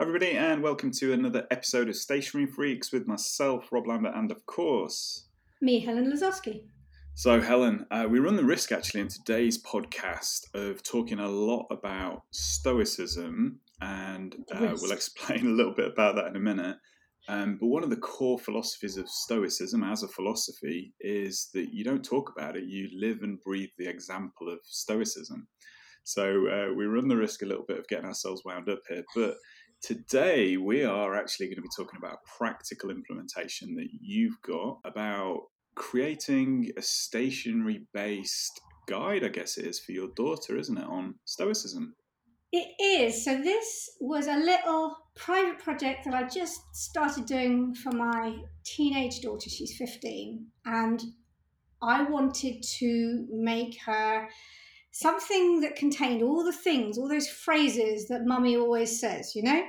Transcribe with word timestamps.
everybody, 0.00 0.30
and 0.30 0.62
welcome 0.62 0.92
to 0.92 1.12
another 1.12 1.44
episode 1.50 1.88
of 1.88 1.96
Stationery 1.96 2.46
Freaks 2.46 2.92
with 2.92 3.08
myself, 3.08 3.66
Rob 3.72 3.88
Lambert, 3.88 4.14
and 4.14 4.30
of 4.30 4.46
course, 4.46 5.26
me, 5.60 5.80
Helen 5.80 6.12
Lazowski. 6.12 6.62
So, 7.16 7.40
Helen, 7.40 7.84
uh, 7.90 8.06
we 8.08 8.20
run 8.20 8.36
the 8.36 8.44
risk 8.44 8.70
actually 8.70 9.00
in 9.00 9.08
today's 9.08 9.60
podcast 9.60 10.54
of 10.54 10.84
talking 10.84 11.18
a 11.18 11.26
lot 11.26 11.66
about 11.72 12.22
Stoicism, 12.30 13.58
and 13.80 14.36
uh, 14.54 14.76
we'll 14.80 14.92
explain 14.92 15.46
a 15.46 15.50
little 15.50 15.74
bit 15.74 15.90
about 15.90 16.14
that 16.14 16.28
in 16.28 16.36
a 16.36 16.40
minute. 16.40 16.76
Um, 17.26 17.58
but 17.60 17.66
one 17.66 17.82
of 17.82 17.90
the 17.90 17.96
core 17.96 18.38
philosophies 18.38 18.98
of 18.98 19.08
Stoicism 19.08 19.82
as 19.82 20.04
a 20.04 20.08
philosophy 20.08 20.94
is 21.00 21.48
that 21.54 21.74
you 21.74 21.82
don't 21.82 22.04
talk 22.04 22.32
about 22.36 22.56
it, 22.56 22.68
you 22.68 22.88
live 22.94 23.22
and 23.22 23.42
breathe 23.42 23.70
the 23.78 23.88
example 23.88 24.48
of 24.48 24.60
Stoicism. 24.62 25.48
So 26.04 26.46
uh, 26.48 26.72
we 26.72 26.86
run 26.86 27.08
the 27.08 27.16
risk 27.16 27.42
a 27.42 27.46
little 27.46 27.66
bit 27.66 27.78
of 27.78 27.88
getting 27.88 28.06
ourselves 28.06 28.42
wound 28.44 28.70
up 28.70 28.80
here. 28.88 29.04
But 29.14 29.34
today 29.82 30.56
we 30.56 30.84
are 30.84 31.14
actually 31.14 31.46
going 31.46 31.56
to 31.56 31.62
be 31.62 31.68
talking 31.76 31.98
about 31.98 32.24
practical 32.38 32.90
implementation 32.90 33.74
that 33.76 33.88
you've 34.00 34.40
got 34.42 34.78
about 34.84 35.42
creating 35.74 36.70
a 36.76 36.82
stationery 36.82 37.86
based 37.92 38.60
guide, 38.88 39.24
I 39.24 39.28
guess 39.28 39.56
it 39.56 39.66
is, 39.66 39.78
for 39.78 39.92
your 39.92 40.08
daughter, 40.16 40.56
isn't 40.56 40.76
it, 40.76 40.84
on 40.84 41.14
Stoicism? 41.24 41.94
It 42.50 42.68
is. 42.82 43.24
So 43.24 43.36
this 43.36 43.90
was 44.00 44.26
a 44.26 44.36
little 44.36 44.96
private 45.14 45.58
project 45.58 46.04
that 46.06 46.14
I 46.14 46.26
just 46.26 46.60
started 46.72 47.26
doing 47.26 47.74
for 47.74 47.92
my 47.92 48.38
teenage 48.64 49.20
daughter. 49.20 49.50
She's 49.50 49.76
15. 49.76 50.46
And 50.64 51.02
I 51.82 52.02
wanted 52.04 52.62
to 52.78 53.26
make 53.30 53.78
her 53.84 54.28
something 54.92 55.60
that 55.60 55.76
contained 55.76 56.22
all 56.22 56.44
the 56.44 56.52
things, 56.52 56.98
all 56.98 57.08
those 57.08 57.28
phrases 57.28 58.08
that 58.08 58.26
mummy 58.26 58.56
always 58.56 59.00
says, 59.00 59.34
you 59.34 59.42
know? 59.42 59.62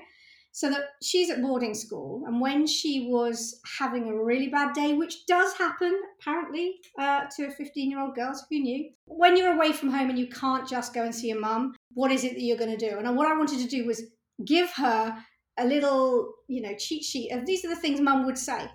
So 0.52 0.70
that 0.72 0.82
she's 1.04 1.30
at 1.30 1.44
boarding 1.44 1.76
school, 1.76 2.24
and 2.26 2.42
when 2.42 2.66
she 2.66 3.08
was 3.08 3.62
having 3.78 4.10
a 4.10 4.24
really 4.24 4.48
bad 4.48 4.74
day, 4.74 4.94
which 4.94 5.28
does 5.28 5.54
happen 5.54 5.96
apparently 6.20 6.78
uh, 6.98 7.26
to 7.38 7.46
a 7.46 7.52
15 7.52 7.92
year 7.92 8.00
old 8.00 8.16
girl, 8.16 8.34
so 8.34 8.42
who 8.50 8.60
knew? 8.60 8.90
When 9.06 9.38
you're 9.38 9.54
away 9.54 9.74
from 9.74 9.92
home 9.92 10.10
and 10.10 10.18
you 10.18 10.28
can't 10.28 10.68
just 10.68 10.94
go 10.94 11.04
and 11.04 11.14
see 11.14 11.28
your 11.28 11.40
mum, 11.40 11.76
what 11.94 12.12
is 12.12 12.24
it 12.24 12.34
that 12.34 12.42
you're 12.42 12.58
going 12.58 12.76
to 12.76 12.90
do? 12.90 12.98
And 12.98 13.16
what 13.16 13.32
I 13.32 13.38
wanted 13.38 13.60
to 13.60 13.68
do 13.68 13.86
was 13.86 14.02
give 14.44 14.72
her 14.72 15.24
a 15.60 15.66
little, 15.66 16.34
you 16.48 16.62
know, 16.62 16.74
cheat 16.76 17.04
sheet 17.04 17.32
of 17.32 17.46
these 17.46 17.64
are 17.64 17.70
the 17.70 17.76
things 17.76 18.02
mum 18.02 18.26
would 18.26 18.38
say. 18.38 18.70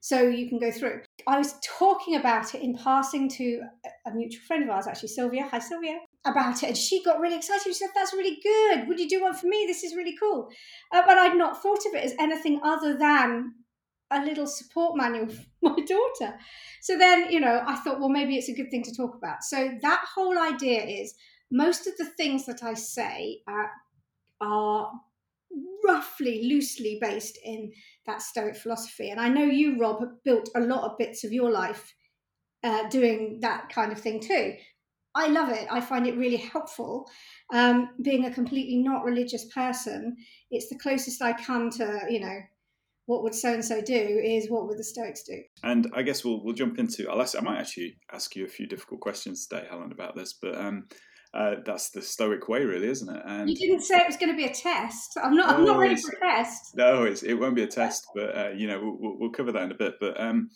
So 0.00 0.22
you 0.22 0.48
can 0.48 0.58
go 0.58 0.70
through. 0.70 1.02
I 1.26 1.38
was 1.38 1.54
talking 1.64 2.16
about 2.16 2.54
it 2.54 2.62
in 2.62 2.76
passing 2.76 3.28
to 3.30 3.62
a 4.06 4.12
mutual 4.12 4.42
friend 4.46 4.62
of 4.62 4.70
ours, 4.70 4.86
actually, 4.86 5.08
Sylvia. 5.08 5.48
Hi, 5.50 5.58
Sylvia 5.58 5.98
about 6.26 6.62
it 6.62 6.68
and 6.68 6.76
she 6.76 7.02
got 7.02 7.20
really 7.20 7.36
excited. 7.36 7.62
She 7.64 7.72
said, 7.72 7.90
That's 7.94 8.12
really 8.12 8.38
good. 8.42 8.88
Would 8.88 9.00
you 9.00 9.08
do 9.08 9.22
one 9.22 9.34
for 9.34 9.46
me? 9.46 9.64
This 9.66 9.84
is 9.84 9.96
really 9.96 10.16
cool. 10.18 10.48
Uh, 10.92 11.02
but 11.06 11.16
I'd 11.16 11.36
not 11.36 11.62
thought 11.62 11.86
of 11.86 11.94
it 11.94 12.04
as 12.04 12.14
anything 12.18 12.60
other 12.62 12.96
than 12.96 13.54
a 14.10 14.24
little 14.24 14.46
support 14.46 14.96
manual 14.96 15.28
for 15.60 15.70
my 15.70 15.76
daughter. 15.84 16.36
So 16.82 16.98
then, 16.98 17.30
you 17.30 17.40
know, 17.40 17.62
I 17.66 17.76
thought, 17.76 18.00
well, 18.00 18.08
maybe 18.08 18.36
it's 18.36 18.48
a 18.48 18.54
good 18.54 18.70
thing 18.70 18.82
to 18.84 18.94
talk 18.94 19.14
about. 19.14 19.42
So 19.42 19.70
that 19.82 20.04
whole 20.14 20.38
idea 20.38 20.82
is 20.84 21.14
most 21.50 21.86
of 21.86 21.96
the 21.96 22.04
things 22.04 22.44
that 22.46 22.62
I 22.62 22.74
say 22.74 23.40
uh, 23.48 23.66
are 24.40 24.90
roughly 25.84 26.48
loosely 26.48 26.98
based 27.00 27.38
in 27.44 27.72
that 28.06 28.22
Stoic 28.22 28.56
philosophy. 28.56 29.10
And 29.10 29.20
I 29.20 29.28
know 29.28 29.44
you, 29.44 29.78
Rob, 29.78 30.00
have 30.00 30.22
built 30.24 30.48
a 30.54 30.60
lot 30.60 30.84
of 30.84 30.98
bits 30.98 31.24
of 31.24 31.32
your 31.32 31.50
life 31.50 31.94
uh, 32.64 32.88
doing 32.88 33.38
that 33.42 33.68
kind 33.68 33.92
of 33.92 34.00
thing 34.00 34.20
too. 34.20 34.54
I 35.14 35.28
love 35.28 35.48
it. 35.48 35.66
I 35.70 35.80
find 35.80 36.06
it 36.06 36.18
really 36.18 36.36
helpful. 36.36 37.08
Um, 37.52 37.90
being 38.02 38.26
a 38.26 38.34
completely 38.34 38.76
not 38.76 39.04
religious 39.04 39.46
person, 39.46 40.16
it's 40.50 40.68
the 40.68 40.78
closest 40.78 41.22
I 41.22 41.32
come 41.32 41.70
to, 41.70 42.00
you 42.10 42.20
know, 42.20 42.38
what 43.06 43.22
would 43.22 43.34
so 43.34 43.54
and 43.54 43.64
so 43.64 43.80
do 43.80 43.94
is 43.94 44.50
what 44.50 44.66
would 44.66 44.78
the 44.78 44.84
Stoics 44.84 45.22
do? 45.22 45.40
And 45.62 45.90
I 45.94 46.02
guess 46.02 46.24
we'll 46.24 46.44
we'll 46.44 46.54
jump 46.54 46.78
into. 46.78 47.08
I'll 47.08 47.22
ask, 47.22 47.38
I 47.38 47.40
might 47.40 47.60
actually 47.60 47.96
ask 48.12 48.34
you 48.36 48.44
a 48.44 48.48
few 48.48 48.66
difficult 48.66 49.00
questions 49.00 49.46
today, 49.46 49.64
Helen, 49.70 49.92
about 49.92 50.16
this, 50.16 50.34
but 50.34 50.56
um, 50.56 50.88
uh, 51.36 51.56
that's 51.66 51.90
the 51.90 52.00
Stoic 52.00 52.48
way, 52.48 52.64
really, 52.64 52.88
isn't 52.88 53.14
it? 53.14 53.22
And 53.26 53.48
you 53.50 53.56
didn't 53.56 53.82
say 53.82 53.98
it 53.98 54.06
was 54.06 54.16
going 54.16 54.32
to 54.32 54.36
be 54.36 54.46
a 54.46 54.52
test. 54.52 55.18
I'm 55.22 55.36
not. 55.36 55.50
I'm 55.50 55.66
not 55.66 55.78
ready 55.78 55.96
for 55.96 56.12
a 56.12 56.18
test. 56.18 56.74
No, 56.74 57.04
it 57.04 57.34
won't 57.34 57.54
be 57.54 57.62
a 57.62 57.66
test, 57.66 58.06
but 58.14 58.36
uh, 58.36 58.48
you 58.56 58.66
know 58.66 58.96
we'll, 58.98 59.18
we'll, 59.18 59.30
cover 59.30 59.52
that 59.52 59.62
in 59.64 59.70
a 59.70 59.74
bit. 59.74 59.94
But 60.00 60.18
um, 60.18 60.48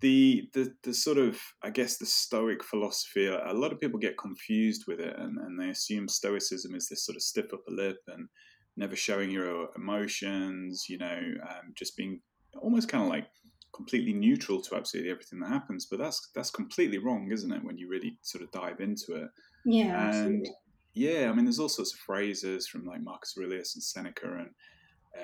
the 0.00 0.48
the 0.54 0.72
the 0.84 0.94
sort 0.94 1.18
of 1.18 1.40
I 1.64 1.70
guess 1.70 1.96
the 1.96 2.06
Stoic 2.06 2.62
philosophy. 2.62 3.26
A 3.26 3.52
lot 3.52 3.72
of 3.72 3.80
people 3.80 3.98
get 3.98 4.18
confused 4.18 4.84
with 4.86 5.00
it, 5.00 5.18
and, 5.18 5.36
and 5.38 5.58
they 5.58 5.70
assume 5.70 6.06
Stoicism 6.06 6.76
is 6.76 6.88
this 6.88 7.04
sort 7.04 7.16
of 7.16 7.22
stiff 7.22 7.46
upper 7.52 7.70
lip 7.70 7.98
and 8.06 8.28
never 8.76 8.94
showing 8.94 9.32
your 9.32 9.70
emotions. 9.74 10.86
You 10.88 10.98
know, 10.98 11.20
um, 11.48 11.72
just 11.74 11.96
being 11.96 12.20
almost 12.62 12.88
kind 12.88 13.02
of 13.02 13.10
like 13.10 13.26
completely 13.74 14.12
neutral 14.12 14.60
to 14.62 14.76
absolutely 14.76 15.10
everything 15.10 15.40
that 15.40 15.48
happens. 15.48 15.86
But 15.86 15.98
that's 15.98 16.28
that's 16.34 16.50
completely 16.50 16.98
wrong, 16.98 17.30
isn't 17.32 17.52
it? 17.52 17.64
When 17.64 17.78
you 17.78 17.88
really 17.88 18.18
sort 18.22 18.44
of 18.44 18.50
dive 18.50 18.80
into 18.80 19.14
it. 19.14 19.30
Yeah. 19.64 19.84
And 19.84 20.08
absolutely. 20.08 20.50
yeah, 20.94 21.30
I 21.30 21.32
mean, 21.32 21.44
there's 21.44 21.58
all 21.58 21.68
sorts 21.68 21.92
of 21.92 22.00
phrases 22.00 22.66
from 22.66 22.84
like 22.84 23.02
Marcus 23.02 23.34
Aurelius 23.36 23.74
and 23.74 23.82
Seneca 23.82 24.26
and 24.38 24.50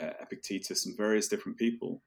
uh, 0.03 0.13
Epictetus 0.21 0.87
and 0.87 0.97
various 0.97 1.29
different 1.29 1.59
people 1.59 2.03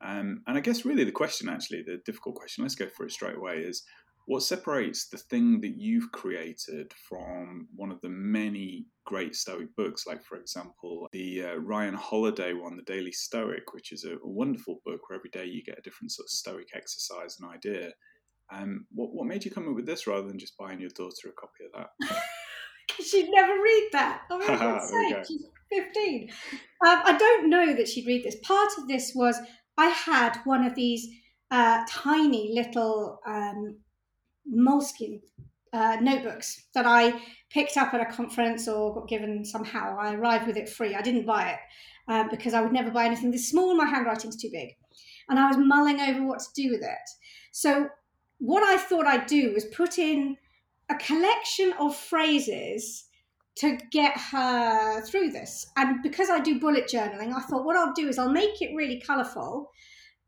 um, 0.00 0.42
and 0.46 0.56
I 0.56 0.60
guess 0.60 0.84
really 0.84 1.04
the 1.04 1.12
question, 1.12 1.48
actually, 1.48 1.82
the 1.82 2.00
difficult 2.04 2.34
question, 2.34 2.62
let's 2.62 2.74
go 2.74 2.88
for 2.88 3.06
it 3.06 3.12
straight 3.12 3.36
away, 3.36 3.58
is 3.58 3.82
what 4.26 4.42
separates 4.42 5.08
the 5.08 5.18
thing 5.18 5.60
that 5.60 5.76
you've 5.76 6.10
created 6.10 6.92
from 7.08 7.68
one 7.74 7.92
of 7.92 8.00
the 8.00 8.08
many 8.08 8.86
great 9.04 9.36
Stoic 9.36 9.74
books, 9.76 10.04
like, 10.04 10.24
for 10.24 10.36
example, 10.36 11.08
the 11.12 11.44
uh, 11.44 11.54
Ryan 11.56 11.94
Holiday 11.94 12.52
one, 12.52 12.76
The 12.76 12.82
Daily 12.82 13.12
Stoic, 13.12 13.72
which 13.72 13.92
is 13.92 14.04
a, 14.04 14.14
a, 14.14 14.18
wonderful 14.28 14.80
book 14.84 15.08
where 15.08 15.16
every 15.16 15.30
day 15.30 15.46
you 15.46 15.62
get 15.62 15.78
a 15.78 15.82
different 15.82 16.10
sort 16.10 16.26
of 16.26 16.30
Stoic 16.30 16.68
exercise 16.74 17.38
and 17.40 17.48
idea. 17.50 17.92
Um, 18.52 18.86
what, 18.92 19.14
what 19.14 19.26
made 19.26 19.44
you 19.44 19.50
come 19.52 19.68
up 19.68 19.76
with 19.76 19.86
this 19.86 20.08
rather 20.08 20.26
than 20.26 20.40
just 20.40 20.58
buying 20.58 20.80
your 20.80 20.90
daughter 20.90 21.28
a 21.28 21.32
copy 21.32 21.64
of 21.64 21.72
that? 22.00 22.20
she'd 23.04 23.30
never 23.30 23.52
read 23.52 23.88
that. 23.92 24.22
I 24.30 24.38
mean, 24.38 25.24
she's 25.28 25.46
15. 25.70 26.30
Um, 26.84 27.02
I 27.04 27.16
don't 27.16 27.48
know 27.48 27.76
that 27.76 27.86
she'd 27.86 28.06
read 28.06 28.24
this. 28.24 28.36
Part 28.42 28.70
of 28.78 28.88
this 28.88 29.12
was 29.14 29.38
I 29.78 29.86
had 29.86 30.38
one 30.44 30.64
of 30.64 30.74
these 30.74 31.06
uh, 31.52 31.84
tiny 31.88 32.52
little 32.54 33.20
um, 33.24 33.78
Moleskine 34.52 35.20
uh, 35.72 35.96
notebooks 36.00 36.66
that 36.74 36.86
I 36.86 37.20
picked 37.50 37.76
up 37.76 37.92
at 37.94 38.00
a 38.00 38.12
conference 38.12 38.68
or 38.68 38.94
got 38.94 39.08
given 39.08 39.44
somehow. 39.44 39.96
I 39.98 40.14
arrived 40.14 40.46
with 40.46 40.56
it 40.56 40.68
free. 40.68 40.94
I 40.94 41.02
didn't 41.02 41.26
buy 41.26 41.50
it 41.50 41.58
uh, 42.08 42.24
because 42.30 42.54
I 42.54 42.60
would 42.60 42.72
never 42.72 42.90
buy 42.90 43.04
anything 43.06 43.30
this 43.30 43.50
small. 43.50 43.76
My 43.76 43.86
handwriting's 43.86 44.36
too 44.36 44.50
big. 44.52 44.70
And 45.28 45.38
I 45.38 45.48
was 45.48 45.58
mulling 45.58 46.00
over 46.00 46.24
what 46.24 46.40
to 46.40 46.46
do 46.54 46.70
with 46.70 46.82
it. 46.82 47.10
So, 47.52 47.88
what 48.38 48.62
I 48.62 48.76
thought 48.76 49.06
I'd 49.06 49.26
do 49.26 49.52
was 49.54 49.64
put 49.64 49.98
in 49.98 50.36
a 50.90 50.94
collection 50.96 51.72
of 51.80 51.96
phrases 51.96 53.06
to 53.56 53.78
get 53.90 54.16
her 54.30 55.00
through 55.02 55.30
this. 55.30 55.66
And 55.76 56.02
because 56.02 56.28
I 56.28 56.40
do 56.40 56.60
bullet 56.60 56.86
journaling, 56.86 57.34
I 57.34 57.40
thought 57.40 57.64
what 57.64 57.76
I'll 57.76 57.94
do 57.94 58.08
is 58.08 58.18
I'll 58.18 58.30
make 58.30 58.60
it 58.60 58.74
really 58.76 59.00
colourful 59.00 59.70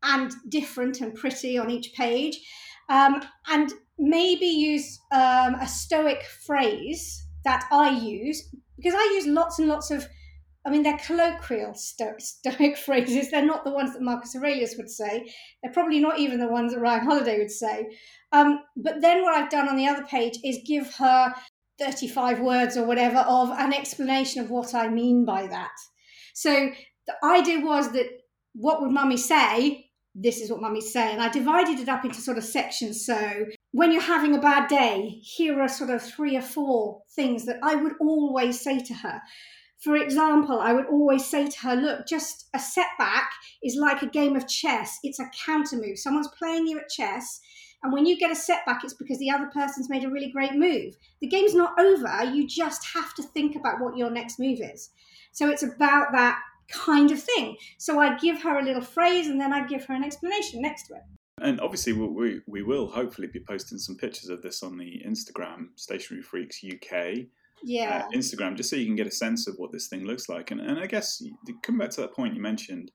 and 0.01 0.33
different 0.49 1.01
and 1.01 1.13
pretty 1.13 1.57
on 1.57 1.69
each 1.69 1.93
page, 1.93 2.39
um, 2.89 3.21
and 3.49 3.71
maybe 3.97 4.45
use 4.45 4.99
um, 5.11 5.55
a 5.55 5.67
Stoic 5.67 6.23
phrase 6.23 7.25
that 7.43 7.65
I 7.71 7.89
use 7.91 8.49
because 8.77 8.93
I 8.95 9.13
use 9.15 9.27
lots 9.27 9.59
and 9.59 9.67
lots 9.67 9.91
of. 9.91 10.07
I 10.65 10.71
mean, 10.71 10.83
they're 10.83 10.97
colloquial 10.97 11.73
sto- 11.73 12.17
Stoic 12.19 12.77
phrases. 12.85 13.31
They're 13.31 13.45
not 13.45 13.63
the 13.63 13.71
ones 13.71 13.93
that 13.93 14.01
Marcus 14.01 14.35
Aurelius 14.35 14.75
would 14.77 14.89
say. 14.89 15.31
They're 15.63 15.71
probably 15.71 15.99
not 15.99 16.19
even 16.19 16.39
the 16.39 16.49
ones 16.49 16.73
that 16.73 16.81
Ryan 16.81 17.05
Holiday 17.05 17.39
would 17.39 17.51
say. 17.51 17.87
Um, 18.33 18.59
but 18.75 19.01
then 19.01 19.23
what 19.23 19.33
I've 19.35 19.49
done 19.49 19.69
on 19.69 19.77
the 19.77 19.87
other 19.87 20.03
page 20.03 20.37
is 20.43 20.59
give 20.67 20.93
her 20.95 21.33
35 21.79 22.41
words 22.41 22.77
or 22.77 22.85
whatever 22.85 23.19
of 23.19 23.49
an 23.51 23.73
explanation 23.73 24.43
of 24.43 24.49
what 24.49 24.75
I 24.75 24.89
mean 24.89 25.23
by 25.25 25.47
that. 25.47 25.71
So 26.33 26.71
the 27.07 27.15
idea 27.25 27.59
was 27.61 27.91
that 27.93 28.07
what 28.53 28.81
would 28.81 28.91
mummy 28.91 29.17
say? 29.17 29.88
This 30.15 30.41
is 30.41 30.51
what 30.51 30.61
mummy's 30.61 30.91
saying. 30.91 31.19
I 31.19 31.29
divided 31.29 31.79
it 31.79 31.89
up 31.89 32.03
into 32.03 32.19
sort 32.19 32.37
of 32.37 32.43
sections. 32.43 33.05
So 33.05 33.45
when 33.71 33.91
you're 33.91 34.01
having 34.01 34.35
a 34.35 34.41
bad 34.41 34.67
day, 34.67 35.19
here 35.21 35.61
are 35.61 35.67
sort 35.67 35.89
of 35.89 36.01
three 36.01 36.35
or 36.35 36.41
four 36.41 37.01
things 37.15 37.45
that 37.45 37.59
I 37.63 37.75
would 37.75 37.93
always 38.01 38.59
say 38.59 38.79
to 38.79 38.93
her. 38.95 39.21
For 39.83 39.95
example, 39.95 40.59
I 40.59 40.73
would 40.73 40.87
always 40.87 41.25
say 41.25 41.47
to 41.47 41.59
her, 41.59 41.75
Look, 41.75 42.05
just 42.05 42.49
a 42.53 42.59
setback 42.59 43.31
is 43.63 43.77
like 43.79 44.01
a 44.01 44.09
game 44.09 44.35
of 44.35 44.47
chess. 44.47 44.97
It's 45.03 45.19
a 45.19 45.31
counter 45.45 45.77
move. 45.77 45.97
Someone's 45.97 46.29
playing 46.37 46.67
you 46.67 46.79
at 46.79 46.89
chess 46.89 47.39
and 47.81 47.93
when 47.93 48.05
you 48.05 48.17
get 48.17 48.31
a 48.31 48.35
setback, 48.35 48.83
it's 48.83 48.93
because 48.93 49.19
the 49.19 49.31
other 49.31 49.49
person's 49.53 49.89
made 49.89 50.03
a 50.03 50.09
really 50.09 50.31
great 50.31 50.53
move. 50.53 50.95
The 51.21 51.27
game's 51.27 51.55
not 51.55 51.79
over. 51.79 52.25
You 52.25 52.47
just 52.47 52.85
have 52.93 53.13
to 53.15 53.23
think 53.23 53.55
about 53.55 53.79
what 53.79 53.95
your 53.95 54.09
next 54.09 54.39
move 54.39 54.59
is. 54.61 54.89
So 55.31 55.49
it's 55.49 55.63
about 55.63 56.07
that 56.11 56.39
kind 56.71 57.11
of 57.11 57.21
thing. 57.21 57.57
So 57.77 57.99
I 57.99 58.17
give 58.17 58.41
her 58.43 58.59
a 58.59 58.63
little 58.63 58.81
phrase 58.81 59.27
and 59.27 59.39
then 59.39 59.53
I 59.53 59.65
give 59.65 59.85
her 59.85 59.93
an 59.93 60.03
explanation 60.03 60.61
next 60.61 60.87
to 60.87 60.95
it. 60.95 61.03
And 61.41 61.61
obviously, 61.61 61.93
we, 61.93 62.41
we 62.47 62.63
will 62.63 62.87
hopefully 62.87 63.27
be 63.27 63.39
posting 63.39 63.77
some 63.77 63.95
pictures 63.95 64.29
of 64.29 64.41
this 64.41 64.61
on 64.61 64.77
the 64.77 65.01
Instagram, 65.07 65.67
Stationery 65.75 66.21
Freaks 66.21 66.61
UK. 66.63 67.27
yeah. 67.63 68.05
uh, 68.05 68.17
Instagram, 68.17 68.55
just 68.55 68.69
so 68.69 68.75
you 68.75 68.85
can 68.85 68.95
get 68.95 69.07
a 69.07 69.11
sense 69.11 69.47
of 69.47 69.55
what 69.57 69.71
this 69.71 69.87
thing 69.87 70.05
looks 70.05 70.27
like. 70.27 70.51
And, 70.51 70.59
and 70.59 70.77
I 70.77 70.85
guess 70.85 71.23
come 71.63 71.77
back 71.77 71.91
to 71.91 72.01
that 72.01 72.13
point 72.13 72.35
you 72.35 72.41
mentioned, 72.41 72.91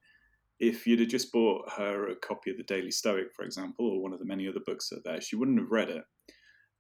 if 0.60 0.86
you'd 0.86 1.00
have 1.00 1.08
just 1.08 1.32
bought 1.32 1.70
her 1.72 2.08
a 2.08 2.16
copy 2.16 2.50
of 2.50 2.56
the 2.56 2.62
Daily 2.62 2.90
Stoic, 2.90 3.32
for 3.34 3.44
example, 3.44 3.86
or 3.86 4.02
one 4.02 4.12
of 4.12 4.18
the 4.18 4.24
many 4.24 4.46
other 4.48 4.60
books 4.64 4.88
that 4.90 5.04
there, 5.04 5.20
she 5.20 5.36
wouldn't 5.36 5.58
have 5.58 5.70
read 5.70 5.90
it. 5.90 6.04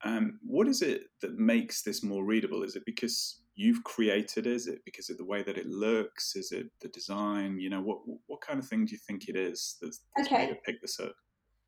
Um, 0.04 0.38
what 0.44 0.68
is 0.68 0.82
it 0.82 1.04
that 1.22 1.38
makes 1.38 1.82
this 1.82 2.02
more 2.02 2.24
readable? 2.24 2.62
Is 2.62 2.76
it 2.76 2.84
because 2.84 3.40
you've 3.54 3.84
created? 3.84 4.46
Is 4.46 4.66
it 4.66 4.80
because 4.84 5.10
of 5.10 5.18
the 5.18 5.24
way 5.24 5.42
that 5.42 5.56
it 5.58 5.66
looks? 5.66 6.36
Is 6.36 6.52
it 6.52 6.66
the 6.80 6.88
design? 6.88 7.58
You 7.58 7.70
know, 7.70 7.80
what 7.80 7.98
what 8.26 8.40
kind 8.40 8.58
of 8.58 8.66
thing 8.66 8.84
do 8.84 8.92
you 8.92 8.98
think 8.98 9.28
it 9.28 9.36
is 9.36 9.76
that's, 9.80 10.00
that's 10.16 10.28
okay. 10.28 10.46
made 10.46 10.48
her 10.50 10.58
pick 10.64 10.80
this 10.80 10.98
up? 11.00 11.14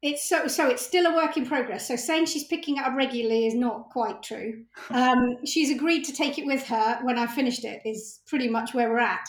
It's 0.03 0.29
so 0.29 0.47
so. 0.47 0.69
It's 0.69 0.85
still 0.85 1.07
a 1.07 1.15
work 1.15 1.37
in 1.37 1.47
progress. 1.47 1.89
So 1.89 1.97
saying 1.97 2.27
she's 2.27 2.45
picking 2.45 2.77
it 2.77 2.85
up 2.85 2.95
regularly 2.97 3.47
is 3.47 3.55
not 3.55 3.89
quite 3.91 4.23
true. 4.23 4.65
Um, 4.91 5.39
she's 5.45 5.71
agreed 5.71 6.05
to 6.05 6.13
take 6.13 6.39
it 6.39 6.47
with 6.47 6.65
her 6.67 7.01
when 7.03 7.19
I 7.19 7.27
finished 7.27 7.65
it. 7.65 7.81
Is 7.85 8.21
pretty 8.27 8.49
much 8.49 8.75
where 8.75 8.91
we're 8.91 8.99
at. 8.99 9.27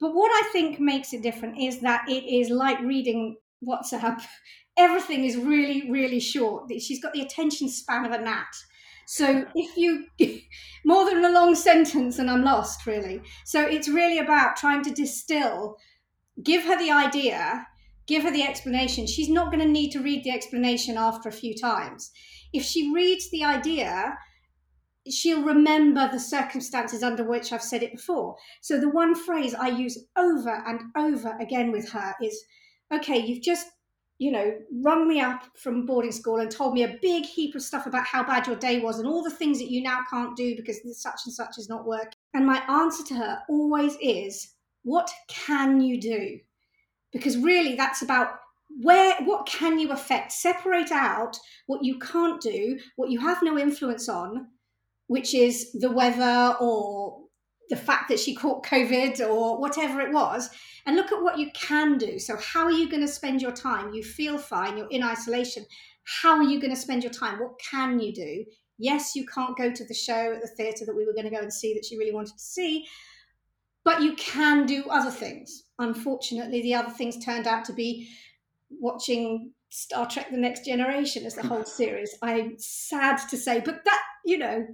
But 0.00 0.14
what 0.14 0.30
I 0.30 0.50
think 0.52 0.78
makes 0.78 1.12
it 1.12 1.22
different 1.22 1.58
is 1.58 1.80
that 1.80 2.08
it 2.08 2.24
is 2.24 2.50
like 2.50 2.80
reading 2.80 3.36
WhatsApp. 3.66 4.22
Everything 4.78 5.24
is 5.24 5.38
really, 5.38 5.90
really 5.90 6.20
short. 6.20 6.70
She's 6.80 7.02
got 7.02 7.14
the 7.14 7.22
attention 7.22 7.68
span 7.68 8.04
of 8.04 8.12
a 8.12 8.22
gnat. 8.22 8.44
So 9.06 9.46
if 9.54 9.76
you 9.76 10.06
more 10.84 11.04
than 11.04 11.24
a 11.24 11.30
long 11.30 11.54
sentence, 11.54 12.18
and 12.18 12.30
I'm 12.30 12.44
lost 12.44 12.86
really. 12.86 13.22
So 13.44 13.62
it's 13.62 13.88
really 13.88 14.18
about 14.18 14.56
trying 14.56 14.82
to 14.82 14.90
distill, 14.90 15.76
give 16.42 16.64
her 16.64 16.76
the 16.78 16.90
idea, 16.90 17.66
give 18.06 18.24
her 18.24 18.30
the 18.30 18.42
explanation. 18.42 19.06
She's 19.06 19.28
not 19.28 19.52
going 19.52 19.64
to 19.64 19.70
need 19.70 19.90
to 19.92 20.02
read 20.02 20.24
the 20.24 20.30
explanation 20.30 20.96
after 20.96 21.28
a 21.28 21.32
few 21.32 21.54
times. 21.56 22.10
If 22.52 22.62
she 22.62 22.92
reads 22.92 23.30
the 23.30 23.44
idea, 23.44 24.16
she'll 25.10 25.42
remember 25.42 26.08
the 26.10 26.20
circumstances 26.20 27.02
under 27.02 27.24
which 27.24 27.52
I've 27.52 27.62
said 27.62 27.82
it 27.82 27.92
before. 27.92 28.36
So 28.60 28.78
the 28.80 28.88
one 28.88 29.14
phrase 29.14 29.54
I 29.54 29.68
use 29.68 29.98
over 30.16 30.62
and 30.66 30.80
over 30.96 31.36
again 31.40 31.70
with 31.70 31.90
her 31.90 32.14
is, 32.20 32.44
okay, 32.92 33.18
you've 33.18 33.42
just, 33.42 33.68
you 34.18 34.32
know, 34.32 34.56
rung 34.82 35.06
me 35.06 35.20
up 35.20 35.44
from 35.56 35.84
boarding 35.84 36.12
school 36.12 36.38
and 36.38 36.50
told 36.50 36.72
me 36.72 36.84
a 36.84 36.98
big 37.02 37.24
heap 37.24 37.54
of 37.54 37.62
stuff 37.62 37.86
about 37.86 38.06
how 38.06 38.24
bad 38.24 38.46
your 38.46 38.56
day 38.56 38.80
was 38.80 38.98
and 38.98 39.06
all 39.06 39.22
the 39.22 39.30
things 39.30 39.58
that 39.58 39.70
you 39.70 39.82
now 39.82 40.00
can't 40.08 40.36
do 40.36 40.56
because 40.56 40.80
such 41.00 41.20
and 41.26 41.34
such 41.34 41.58
is 41.58 41.68
not 41.68 41.84
working. 41.84 42.14
And 42.34 42.46
my 42.46 42.62
answer 42.68 43.04
to 43.04 43.14
her 43.14 43.42
always 43.48 43.96
is, 44.00 44.54
what 44.84 45.10
can 45.28 45.80
you 45.80 46.00
do? 46.00 46.38
Because 47.12 47.36
really 47.36 47.74
that's 47.74 48.02
about 48.02 48.38
where 48.82 49.16
what 49.24 49.46
can 49.46 49.78
you 49.78 49.92
affect 49.92 50.32
separate 50.32 50.90
out 50.90 51.38
what 51.66 51.84
you 51.84 51.98
can't 51.98 52.40
do 52.40 52.78
what 52.96 53.10
you 53.10 53.20
have 53.20 53.42
no 53.42 53.56
influence 53.56 54.08
on 54.08 54.48
which 55.06 55.34
is 55.34 55.72
the 55.72 55.90
weather 55.90 56.56
or 56.60 57.25
the 57.68 57.76
fact 57.76 58.08
that 58.08 58.20
she 58.20 58.34
caught 58.34 58.64
COVID 58.64 59.20
or 59.20 59.58
whatever 59.60 60.00
it 60.00 60.12
was, 60.12 60.50
and 60.86 60.96
look 60.96 61.12
at 61.12 61.22
what 61.22 61.38
you 61.38 61.50
can 61.52 61.98
do. 61.98 62.18
So, 62.18 62.36
how 62.36 62.64
are 62.64 62.72
you 62.72 62.88
going 62.88 63.02
to 63.02 63.08
spend 63.08 63.42
your 63.42 63.52
time? 63.52 63.92
You 63.92 64.02
feel 64.02 64.38
fine, 64.38 64.76
you're 64.76 64.88
in 64.90 65.02
isolation. 65.02 65.66
How 66.22 66.36
are 66.36 66.44
you 66.44 66.60
going 66.60 66.74
to 66.74 66.80
spend 66.80 67.02
your 67.02 67.12
time? 67.12 67.40
What 67.40 67.58
can 67.58 67.98
you 67.98 68.12
do? 68.12 68.44
Yes, 68.78 69.16
you 69.16 69.26
can't 69.26 69.56
go 69.56 69.72
to 69.72 69.84
the 69.84 69.94
show 69.94 70.34
at 70.34 70.40
the 70.40 70.48
theatre 70.48 70.84
that 70.84 70.94
we 70.94 71.04
were 71.06 71.14
going 71.14 71.24
to 71.24 71.30
go 71.30 71.40
and 71.40 71.52
see 71.52 71.74
that 71.74 71.84
she 71.84 71.98
really 71.98 72.12
wanted 72.12 72.34
to 72.34 72.44
see, 72.44 72.86
but 73.84 74.02
you 74.02 74.14
can 74.16 74.66
do 74.66 74.84
other 74.90 75.10
things. 75.10 75.64
Unfortunately, 75.78 76.62
the 76.62 76.74
other 76.74 76.90
things 76.90 77.24
turned 77.24 77.46
out 77.46 77.64
to 77.64 77.72
be 77.72 78.08
watching 78.70 79.52
Star 79.70 80.06
Trek 80.08 80.30
The 80.30 80.36
Next 80.36 80.64
Generation 80.64 81.24
as 81.24 81.34
the 81.34 81.46
whole 81.46 81.64
series. 81.80 82.16
I'm 82.22 82.58
sad 82.58 83.18
to 83.30 83.36
say, 83.36 83.60
but 83.60 83.84
that, 83.84 84.02
you 84.24 84.38
know, 84.38 84.66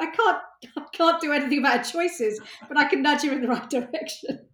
I 0.00 0.06
can't 0.06 0.38
I 0.76 0.82
can't 0.92 1.20
do 1.20 1.32
anything 1.32 1.58
about 1.58 1.82
choices, 1.82 2.40
but 2.68 2.76
I 2.76 2.84
can 2.84 3.02
nudge 3.02 3.24
you 3.24 3.32
in 3.32 3.42
the 3.42 3.48
right 3.48 3.68
direction. 3.68 4.48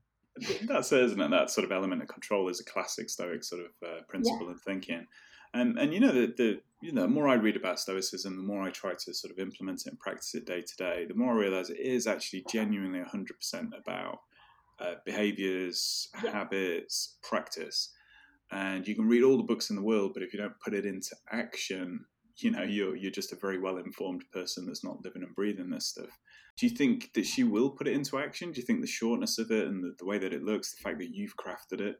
That's 0.66 0.90
it, 0.92 1.04
isn't 1.04 1.20
it? 1.20 1.30
That 1.30 1.50
sort 1.50 1.64
of 1.64 1.72
element 1.72 2.02
of 2.02 2.08
control 2.08 2.48
is 2.48 2.60
a 2.60 2.64
classic 2.64 3.08
Stoic 3.08 3.44
sort 3.44 3.62
of 3.62 3.88
uh, 3.88 4.02
principle 4.08 4.46
yeah. 4.46 4.52
of 4.52 4.60
thinking. 4.60 5.06
And 5.52 5.78
and 5.78 5.94
you 5.94 6.00
know 6.00 6.12
the, 6.12 6.34
the 6.36 6.60
you 6.82 6.92
know 6.92 7.02
the 7.02 7.08
more 7.08 7.28
I 7.28 7.34
read 7.34 7.56
about 7.56 7.78
Stoicism, 7.78 8.36
the 8.36 8.42
more 8.42 8.62
I 8.62 8.70
try 8.70 8.94
to 8.94 9.14
sort 9.14 9.32
of 9.32 9.38
implement 9.38 9.82
it 9.86 9.90
and 9.90 9.98
practice 9.98 10.34
it 10.34 10.46
day 10.46 10.62
to 10.62 10.76
day, 10.76 11.06
the 11.06 11.14
more 11.14 11.32
I 11.32 11.36
realize 11.36 11.70
it 11.70 11.78
is 11.78 12.06
actually 12.06 12.44
genuinely 12.50 13.00
hundred 13.02 13.38
percent 13.38 13.72
about 13.78 14.20
uh, 14.80 14.94
behaviors, 15.04 16.08
yeah. 16.22 16.32
habits, 16.32 17.16
practice. 17.22 17.90
And 18.50 18.86
you 18.86 18.94
can 18.94 19.08
read 19.08 19.22
all 19.22 19.36
the 19.36 19.42
books 19.42 19.70
in 19.70 19.76
the 19.76 19.82
world, 19.82 20.12
but 20.14 20.22
if 20.22 20.32
you 20.32 20.38
don't 20.38 20.58
put 20.60 20.74
it 20.74 20.84
into 20.84 21.16
action, 21.30 22.04
you 22.38 22.50
know 22.50 22.62
you're 22.62 22.96
you're 22.96 23.10
just 23.10 23.32
a 23.32 23.36
very 23.36 23.58
well 23.58 23.78
informed 23.78 24.24
person 24.32 24.66
that's 24.66 24.84
not 24.84 25.02
living 25.04 25.22
and 25.22 25.34
breathing 25.34 25.70
this 25.70 25.86
stuff 25.86 26.18
do 26.56 26.66
you 26.66 26.74
think 26.74 27.12
that 27.14 27.26
she 27.26 27.44
will 27.44 27.70
put 27.70 27.88
it 27.88 27.94
into 27.94 28.18
action 28.18 28.50
do 28.52 28.60
you 28.60 28.66
think 28.66 28.80
the 28.80 28.86
shortness 28.86 29.38
of 29.38 29.50
it 29.50 29.66
and 29.66 29.82
the, 29.82 29.94
the 29.98 30.04
way 30.04 30.18
that 30.18 30.32
it 30.32 30.42
looks 30.42 30.74
the 30.74 30.82
fact 30.82 30.98
that 30.98 31.14
you've 31.14 31.36
crafted 31.36 31.80
it 31.80 31.96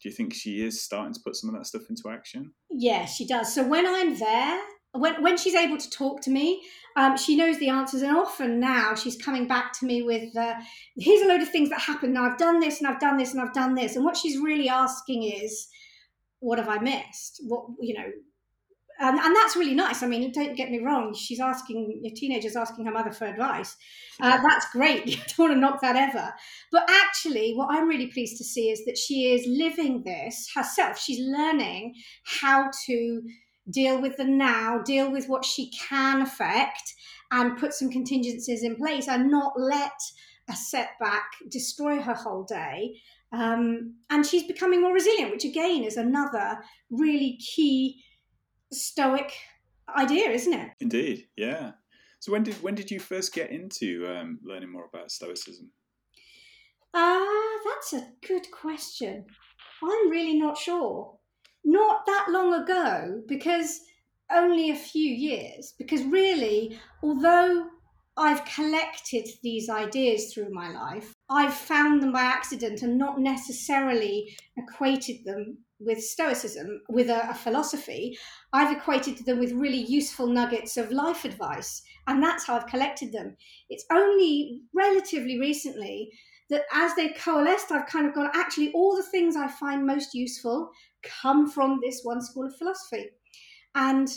do 0.00 0.08
you 0.08 0.12
think 0.12 0.32
she 0.32 0.64
is 0.64 0.82
starting 0.82 1.12
to 1.12 1.20
put 1.24 1.36
some 1.36 1.50
of 1.50 1.56
that 1.56 1.66
stuff 1.66 1.82
into 1.88 2.08
action 2.10 2.52
yeah 2.70 3.04
she 3.04 3.26
does 3.26 3.52
so 3.52 3.66
when 3.66 3.86
i'm 3.86 4.18
there 4.18 4.60
when, 4.92 5.22
when 5.22 5.36
she's 5.36 5.54
able 5.54 5.78
to 5.78 5.90
talk 5.90 6.20
to 6.22 6.30
me, 6.30 6.62
um, 6.96 7.16
she 7.16 7.36
knows 7.36 7.58
the 7.58 7.70
answers, 7.70 8.02
and 8.02 8.16
often 8.16 8.60
now 8.60 8.94
she's 8.94 9.16
coming 9.16 9.48
back 9.48 9.72
to 9.78 9.86
me 9.86 10.02
with, 10.02 10.36
uh, 10.36 10.54
"Here's 10.96 11.22
a 11.22 11.26
load 11.26 11.40
of 11.40 11.48
things 11.48 11.70
that 11.70 11.80
happened. 11.80 12.12
Now 12.12 12.24
I've 12.24 12.38
done 12.38 12.60
this, 12.60 12.78
and 12.78 12.86
I've 12.86 13.00
done 13.00 13.16
this, 13.16 13.32
and 13.32 13.40
I've 13.40 13.54
done 13.54 13.74
this." 13.74 13.96
And 13.96 14.04
what 14.04 14.16
she's 14.16 14.38
really 14.38 14.68
asking 14.68 15.22
is, 15.22 15.68
"What 16.40 16.58
have 16.58 16.68
I 16.68 16.78
missed? 16.78 17.40
What 17.44 17.64
you 17.80 17.94
know? 17.94 18.10
And, 19.02 19.18
and 19.18 19.34
that's 19.34 19.56
really 19.56 19.74
nice. 19.74 20.04
I 20.04 20.06
mean, 20.06 20.30
don't 20.30 20.56
get 20.56 20.70
me 20.70 20.78
wrong. 20.78 21.12
She's 21.12 21.40
asking 21.40 22.02
a 22.06 22.10
teenager's 22.10 22.54
asking 22.54 22.84
her 22.86 22.92
mother 22.92 23.10
for 23.10 23.26
advice. 23.26 23.76
Uh, 24.20 24.40
that's 24.40 24.70
great. 24.70 25.06
You 25.06 25.16
don't 25.16 25.38
want 25.38 25.52
to 25.54 25.58
knock 25.58 25.80
that 25.80 25.96
ever. 25.96 26.32
But 26.70 26.88
actually, 26.88 27.52
what 27.54 27.68
I'm 27.70 27.88
really 27.88 28.06
pleased 28.06 28.38
to 28.38 28.44
see 28.44 28.70
is 28.70 28.84
that 28.84 28.96
she 28.96 29.32
is 29.32 29.44
living 29.46 30.04
this 30.04 30.48
herself. 30.54 30.98
She's 30.98 31.20
learning 31.20 31.94
how 32.24 32.70
to 32.86 33.22
deal 33.70 34.00
with 34.00 34.16
the 34.16 34.24
now, 34.24 34.78
deal 34.78 35.10
with 35.10 35.28
what 35.28 35.44
she 35.44 35.70
can 35.70 36.22
affect, 36.22 36.94
and 37.32 37.58
put 37.58 37.74
some 37.74 37.90
contingencies 37.90 38.62
in 38.62 38.76
place, 38.76 39.08
and 39.08 39.30
not 39.30 39.54
let 39.58 39.98
a 40.48 40.54
setback 40.54 41.24
destroy 41.50 42.00
her 42.00 42.14
whole 42.14 42.44
day. 42.44 43.00
Um, 43.32 43.96
and 44.10 44.24
she's 44.24 44.44
becoming 44.44 44.80
more 44.80 44.92
resilient, 44.92 45.32
which 45.32 45.44
again 45.44 45.82
is 45.82 45.96
another 45.96 46.58
really 46.90 47.38
key 47.38 48.04
stoic 48.72 49.32
idea, 49.96 50.30
isn't 50.30 50.52
it? 50.52 50.70
Indeed, 50.80 51.28
yeah. 51.36 51.72
So 52.20 52.32
when 52.32 52.42
did 52.42 52.54
when 52.62 52.74
did 52.74 52.90
you 52.90 53.00
first 53.00 53.34
get 53.34 53.50
into 53.50 54.06
um, 54.08 54.38
learning 54.44 54.70
more 54.70 54.86
about 54.92 55.10
stoicism? 55.10 55.70
Ah, 56.94 57.20
uh, 57.20 57.58
that's 57.64 57.92
a 57.94 58.08
good 58.26 58.50
question. 58.50 59.24
I'm 59.82 60.10
really 60.10 60.38
not 60.38 60.56
sure. 60.56 61.18
Not 61.64 62.06
that 62.06 62.26
long 62.28 62.54
ago, 62.54 63.22
because 63.26 63.80
only 64.32 64.70
a 64.70 64.76
few 64.76 65.12
years. 65.12 65.74
Because 65.78 66.02
really, 66.04 66.78
although 67.02 67.66
I've 68.16 68.44
collected 68.44 69.26
these 69.42 69.68
ideas 69.68 70.32
through 70.32 70.52
my 70.52 70.70
life, 70.70 71.14
I've 71.30 71.54
found 71.54 72.02
them 72.02 72.12
by 72.12 72.22
accident 72.22 72.82
and 72.82 72.98
not 72.98 73.20
necessarily 73.20 74.36
equated 74.56 75.24
them 75.24 75.58
with 75.84 76.02
Stoicism, 76.02 76.80
with 76.88 77.08
a, 77.08 77.30
a, 77.30 77.34
philosophy, 77.34 78.18
I've 78.52 78.76
equated 78.76 79.18
them 79.24 79.38
with 79.38 79.52
really 79.52 79.84
useful 79.84 80.26
nuggets 80.26 80.76
of 80.76 80.90
life 80.90 81.24
advice. 81.24 81.82
And 82.06 82.22
that's 82.22 82.46
how 82.46 82.56
I've 82.56 82.66
collected 82.66 83.12
them. 83.12 83.36
It's 83.68 83.84
only 83.90 84.60
relatively 84.74 85.38
recently 85.38 86.10
that 86.50 86.64
as 86.72 86.94
they've 86.94 87.16
coalesced, 87.16 87.72
I've 87.72 87.86
kind 87.86 88.06
of 88.06 88.14
gone, 88.14 88.30
actually, 88.34 88.72
all 88.72 88.96
the 88.96 89.02
things 89.02 89.36
I 89.36 89.48
find 89.48 89.86
most 89.86 90.14
useful 90.14 90.70
come 91.02 91.50
from 91.50 91.80
this 91.82 92.00
one 92.02 92.20
school 92.20 92.46
of 92.46 92.56
philosophy. 92.56 93.06
And 93.74 94.08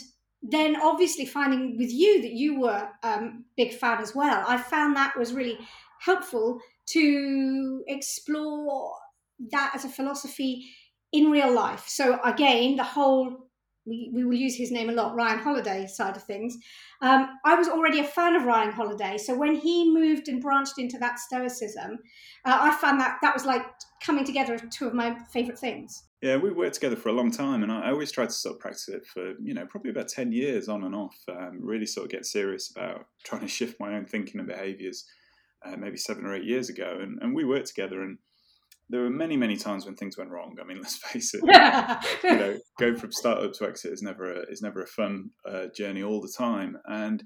then 0.42 0.76
obviously 0.80 1.26
finding 1.26 1.78
with 1.78 1.90
you 1.90 2.22
that 2.22 2.32
you 2.32 2.60
were 2.60 2.88
um, 3.02 3.44
big 3.56 3.72
fan 3.72 3.98
as 4.00 4.14
well, 4.14 4.44
I 4.46 4.58
found 4.58 4.96
that 4.96 5.16
was 5.16 5.32
really 5.32 5.58
helpful 6.00 6.60
to 6.90 7.82
explore 7.88 8.92
that 9.50 9.72
as 9.74 9.84
a 9.84 9.88
philosophy 9.88 10.66
in 11.12 11.30
real 11.30 11.52
life. 11.52 11.84
So 11.86 12.18
again, 12.22 12.76
the 12.76 12.84
whole 12.84 13.46
we, 13.86 14.10
we 14.12 14.24
will 14.24 14.34
use 14.34 14.56
his 14.56 14.72
name 14.72 14.90
a 14.90 14.92
lot, 14.92 15.14
Ryan 15.14 15.38
Holiday 15.38 15.86
side 15.86 16.16
of 16.16 16.24
things. 16.24 16.58
Um, 17.00 17.38
I 17.44 17.54
was 17.54 17.68
already 17.68 18.00
a 18.00 18.04
fan 18.04 18.34
of 18.34 18.44
Ryan 18.44 18.72
Holiday, 18.72 19.16
so 19.16 19.36
when 19.36 19.54
he 19.54 19.90
moved 19.90 20.28
and 20.28 20.42
branched 20.42 20.78
into 20.78 20.98
that 20.98 21.18
Stoicism, 21.18 21.98
uh, 22.44 22.58
I 22.60 22.74
found 22.74 23.00
that 23.00 23.18
that 23.22 23.32
was 23.32 23.46
like 23.46 23.62
coming 24.02 24.24
together 24.24 24.54
of 24.54 24.68
two 24.70 24.86
of 24.86 24.94
my 24.94 25.16
favourite 25.32 25.58
things. 25.58 26.04
Yeah, 26.20 26.36
we 26.36 26.50
worked 26.50 26.74
together 26.74 26.96
for 26.96 27.10
a 27.10 27.12
long 27.12 27.30
time, 27.30 27.62
and 27.62 27.70
I 27.70 27.90
always 27.90 28.10
tried 28.10 28.30
to 28.30 28.34
sort 28.34 28.56
of 28.56 28.60
practice 28.60 28.88
it 28.88 29.06
for 29.06 29.34
you 29.40 29.54
know 29.54 29.66
probably 29.66 29.90
about 29.90 30.08
ten 30.08 30.32
years 30.32 30.68
on 30.68 30.84
and 30.84 30.94
off. 30.94 31.16
Um, 31.28 31.60
really 31.62 31.86
sort 31.86 32.06
of 32.06 32.10
get 32.10 32.26
serious 32.26 32.70
about 32.70 33.06
trying 33.24 33.42
to 33.42 33.48
shift 33.48 33.78
my 33.78 33.94
own 33.94 34.06
thinking 34.06 34.40
and 34.40 34.48
behaviours. 34.48 35.06
Uh, 35.64 35.76
maybe 35.76 35.96
seven 35.96 36.24
or 36.26 36.34
eight 36.34 36.44
years 36.44 36.68
ago, 36.68 36.98
and, 37.00 37.18
and 37.22 37.34
we 37.34 37.44
worked 37.44 37.66
together 37.66 38.02
and 38.02 38.18
there 38.88 39.02
were 39.02 39.10
many, 39.10 39.36
many 39.36 39.56
times 39.56 39.84
when 39.84 39.96
things 39.96 40.16
went 40.16 40.30
wrong. 40.30 40.56
I 40.60 40.64
mean, 40.64 40.78
let's 40.82 40.96
face 40.96 41.34
it. 41.34 41.42
you 42.24 42.36
know, 42.36 42.58
going 42.78 42.96
from 42.96 43.12
startup 43.12 43.52
to 43.54 43.66
exit 43.66 43.92
is 43.92 44.02
never 44.02 44.32
a, 44.32 44.40
is 44.50 44.62
never 44.62 44.82
a 44.82 44.86
fun 44.86 45.30
uh, 45.48 45.66
journey 45.74 46.02
all 46.02 46.20
the 46.20 46.32
time. 46.36 46.76
And 46.86 47.22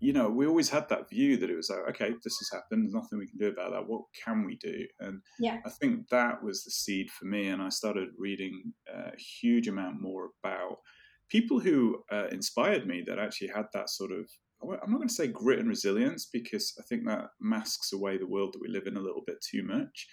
you 0.00 0.14
know, 0.14 0.30
we 0.30 0.46
always 0.46 0.70
had 0.70 0.88
that 0.88 1.10
view 1.10 1.36
that 1.36 1.50
it 1.50 1.56
was 1.56 1.68
like, 1.68 1.90
okay, 1.90 2.14
this 2.24 2.38
has 2.38 2.50
happened. 2.50 2.84
There's 2.84 2.94
nothing 2.94 3.18
we 3.18 3.28
can 3.28 3.38
do 3.38 3.48
about 3.48 3.72
that. 3.72 3.86
What 3.86 4.04
can 4.24 4.46
we 4.46 4.56
do? 4.56 4.86
And 4.98 5.20
yeah. 5.38 5.58
I 5.66 5.68
think 5.68 6.08
that 6.08 6.42
was 6.42 6.64
the 6.64 6.70
seed 6.70 7.10
for 7.10 7.26
me. 7.26 7.48
And 7.48 7.60
I 7.60 7.68
started 7.68 8.08
reading 8.16 8.72
a 8.88 9.12
huge 9.18 9.68
amount 9.68 10.00
more 10.00 10.30
about 10.42 10.78
people 11.28 11.60
who 11.60 12.02
uh, 12.10 12.28
inspired 12.32 12.86
me 12.86 13.04
that 13.06 13.18
actually 13.18 13.48
had 13.48 13.66
that 13.74 13.90
sort 13.90 14.10
of, 14.10 14.26
I'm 14.62 14.90
not 14.90 14.96
going 14.96 15.08
to 15.08 15.14
say 15.14 15.26
grit 15.26 15.58
and 15.58 15.68
resilience 15.68 16.26
because 16.32 16.74
I 16.78 16.82
think 16.88 17.06
that 17.06 17.26
masks 17.38 17.92
away 17.92 18.16
the 18.16 18.26
world 18.26 18.54
that 18.54 18.62
we 18.62 18.68
live 18.68 18.86
in 18.86 18.96
a 18.96 19.02
little 19.02 19.22
bit 19.26 19.36
too 19.50 19.62
much. 19.62 20.08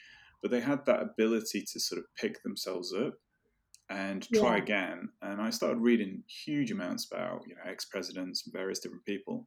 But 0.48 0.56
they 0.56 0.62
had 0.62 0.86
that 0.86 1.02
ability 1.02 1.66
to 1.74 1.80
sort 1.80 2.00
of 2.00 2.06
pick 2.16 2.42
themselves 2.44 2.94
up 2.94 3.16
and 3.90 4.28
try 4.34 4.58
yeah. 4.58 4.64
again. 4.64 5.10
And 5.22 5.42
I 5.42 5.50
started 5.50 5.80
reading 5.80 6.24
huge 6.46 6.72
amounts 6.72 7.08
about, 7.12 7.42
you 7.48 7.56
know, 7.56 7.62
ex 7.70 7.86
presidents 7.86 8.44
and 8.46 8.54
various 8.54 8.80
different 8.80 9.06
people 9.06 9.46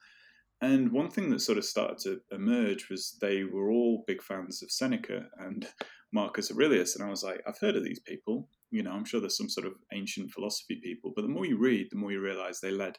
and 0.63 0.93
one 0.93 1.11
thing 1.11 1.31
that 1.31 1.41
sort 1.41 1.59
of 1.59 1.65
started 1.65 1.99
to 2.01 2.21
emerge 2.35 2.91
was 2.91 3.17
they 3.21 3.45
were 3.45 3.71
all 3.71 4.05
big 4.07 4.23
fans 4.23 4.63
of 4.63 4.71
Seneca 4.71 5.27
and 5.39 5.67
Marcus 6.13 6.51
Aurelius. 6.51 6.97
And 6.97 7.05
I 7.05 7.11
was 7.11 7.23
like, 7.23 7.43
I've 7.47 7.59
heard 7.59 7.77
of 7.77 7.85
these 7.85 8.01
people. 8.01 8.49
You 8.71 8.83
know, 8.83 8.93
I'm 8.93 9.05
sure 9.05 9.21
there's 9.21 9.39
some 9.39 9.49
sort 9.49 9.67
of 9.67 9.75
ancient 9.93 10.31
philosophy 10.31 10.79
people. 10.83 11.13
But 11.17 11.23
the 11.23 11.29
more 11.29 11.47
you 11.47 11.57
read, 11.57 11.89
the 11.91 11.97
more 11.97 12.13
you 12.13 12.21
realize 12.21 12.61
they 12.61 12.71
led 12.71 12.99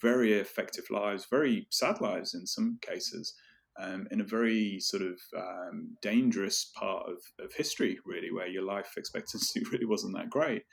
very 0.00 0.34
effective 0.34 0.84
lives, 0.90 1.26
very 1.30 1.66
sad 1.70 2.00
lives 2.00 2.34
in 2.34 2.46
some 2.46 2.78
cases, 2.82 3.34
um, 3.78 4.06
in 4.10 4.20
a 4.20 4.24
very 4.24 4.78
sort 4.80 5.02
of 5.02 5.20
um, 5.36 5.96
dangerous 6.02 6.70
part 6.74 7.06
of, 7.08 7.18
of 7.44 7.52
history, 7.54 7.98
really, 8.04 8.30
where 8.30 8.48
your 8.48 8.64
life 8.64 8.94
expectancy 8.96 9.62
really 9.72 9.86
wasn't 9.86 10.16
that 10.16 10.30
great. 10.30 10.64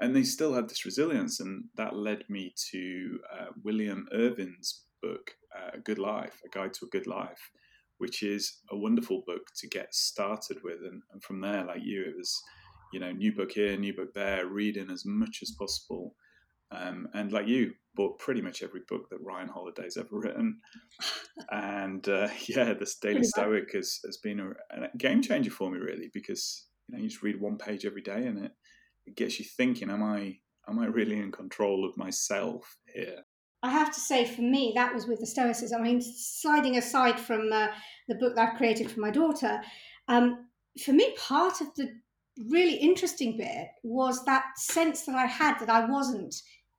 And 0.00 0.14
they 0.14 0.24
still 0.24 0.54
had 0.54 0.68
this 0.68 0.84
resilience. 0.84 1.40
And 1.40 1.64
that 1.76 1.96
led 1.96 2.24
me 2.28 2.52
to 2.70 3.18
uh, 3.32 3.46
William 3.62 4.06
Irvine's 4.12 4.84
book, 5.02 5.32
uh, 5.56 5.78
Good 5.84 5.98
Life, 5.98 6.40
A 6.44 6.48
Guide 6.48 6.74
to 6.74 6.86
a 6.86 6.88
Good 6.88 7.06
Life, 7.06 7.50
which 7.98 8.22
is 8.22 8.60
a 8.70 8.76
wonderful 8.76 9.22
book 9.26 9.46
to 9.60 9.68
get 9.68 9.94
started 9.94 10.58
with. 10.64 10.80
And, 10.82 11.02
and 11.12 11.22
from 11.22 11.40
there, 11.40 11.64
like 11.64 11.82
you, 11.82 12.02
it 12.02 12.16
was, 12.16 12.42
you 12.92 13.00
know, 13.00 13.12
new 13.12 13.32
book 13.32 13.52
here, 13.52 13.76
new 13.76 13.94
book 13.94 14.12
there, 14.14 14.46
reading 14.46 14.90
as 14.90 15.04
much 15.06 15.38
as 15.42 15.52
possible. 15.52 16.14
Um, 16.70 17.08
and 17.14 17.32
like 17.32 17.46
you, 17.46 17.74
bought 17.94 18.18
pretty 18.18 18.40
much 18.40 18.62
every 18.62 18.80
book 18.88 19.08
that 19.10 19.22
Ryan 19.22 19.48
Holiday's 19.48 19.96
ever 19.96 20.08
written. 20.18 20.58
and 21.50 22.06
uh, 22.08 22.28
yeah, 22.48 22.74
this 22.74 22.96
Daily 22.96 23.24
Stoic 23.24 23.72
has, 23.72 24.00
has 24.04 24.18
been 24.18 24.40
a, 24.40 24.50
a, 24.70 24.96
game 24.96 25.22
changer 25.22 25.50
for 25.50 25.70
me, 25.70 25.78
really, 25.78 26.10
because 26.12 26.66
you 26.88 26.96
know 26.96 27.02
you 27.02 27.08
just 27.08 27.22
read 27.22 27.40
one 27.40 27.58
page 27.58 27.84
every 27.84 28.02
day, 28.02 28.26
and 28.26 28.44
it, 28.44 28.52
it 29.06 29.16
gets 29.16 29.38
you 29.38 29.44
thinking: 29.44 29.90
Am 29.90 30.02
I 30.02 30.38
am 30.68 30.78
I 30.78 30.86
really 30.86 31.18
in 31.18 31.32
control 31.32 31.88
of 31.88 31.96
myself 31.96 32.76
here? 32.94 33.22
I 33.62 33.70
have 33.70 33.94
to 33.94 34.00
say, 34.00 34.26
for 34.26 34.42
me, 34.42 34.72
that 34.74 34.92
was 34.92 35.06
with 35.06 35.20
the 35.20 35.26
Stoicism. 35.26 35.80
I 35.80 35.84
mean, 35.84 36.02
sliding 36.02 36.76
aside 36.76 37.18
from 37.18 37.50
uh, 37.50 37.68
the 38.08 38.14
book 38.14 38.36
that 38.36 38.50
I've 38.50 38.58
created 38.58 38.90
for 38.90 39.00
my 39.00 39.10
daughter, 39.10 39.62
um, 40.06 40.48
for 40.84 40.92
me, 40.92 41.14
part 41.16 41.62
of 41.62 41.68
the 41.74 41.88
really 42.50 42.74
interesting 42.74 43.38
bit 43.38 43.68
was 43.82 44.24
that 44.24 44.44
sense 44.56 45.06
that 45.06 45.14
I 45.14 45.24
had 45.24 45.58
that 45.60 45.70
I 45.70 45.86
wasn't 45.86 46.34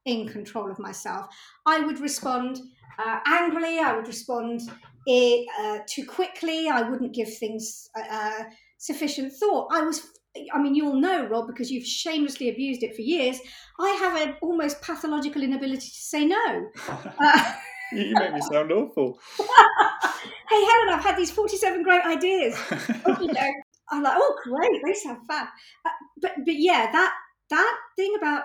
in 0.06 0.28
control 0.28 0.70
of 0.70 0.78
myself. 0.78 1.26
I 1.66 1.80
would 1.80 2.00
respond 2.00 2.60
uh, 2.98 3.18
angrily, 3.26 3.78
I 3.78 3.94
would 3.94 4.06
respond 4.06 4.62
uh, 5.08 5.78
too 5.86 6.06
quickly, 6.06 6.68
I 6.68 6.82
wouldn't 6.82 7.14
give 7.14 7.32
things 7.36 7.90
uh, 7.96 8.02
uh 8.10 8.44
sufficient 8.78 9.32
thought. 9.32 9.68
I 9.72 9.82
was 9.82 10.06
I 10.52 10.60
mean, 10.60 10.74
you'll 10.74 11.00
know, 11.00 11.26
Rob, 11.26 11.46
because 11.46 11.70
you've 11.70 11.86
shamelessly 11.86 12.50
abused 12.50 12.82
it 12.82 12.94
for 12.94 13.02
years. 13.02 13.38
I 13.80 13.90
have 14.00 14.16
an 14.20 14.36
almost 14.42 14.82
pathological 14.82 15.42
inability 15.42 15.88
to 15.88 16.00
say 16.00 16.26
no. 16.26 16.70
Uh, 17.18 17.52
you 17.92 18.12
make 18.14 18.34
me 18.34 18.40
sound 18.40 18.72
awful. 18.72 19.16
hey, 19.38 20.64
Helen, 20.64 20.88
I've 20.90 21.04
had 21.04 21.16
these 21.16 21.30
47 21.30 21.84
great 21.84 22.04
ideas. 22.04 22.58
you 23.20 23.28
know, 23.28 23.52
I'm 23.90 24.02
like, 24.02 24.14
oh, 24.16 24.36
great, 24.42 24.82
they 24.84 24.92
sound 24.92 25.18
fab. 25.28 25.46
Uh, 25.84 25.90
but, 26.20 26.32
but 26.44 26.54
yeah, 26.56 26.90
that, 26.90 27.14
that 27.50 27.78
thing 27.94 28.14
about 28.18 28.42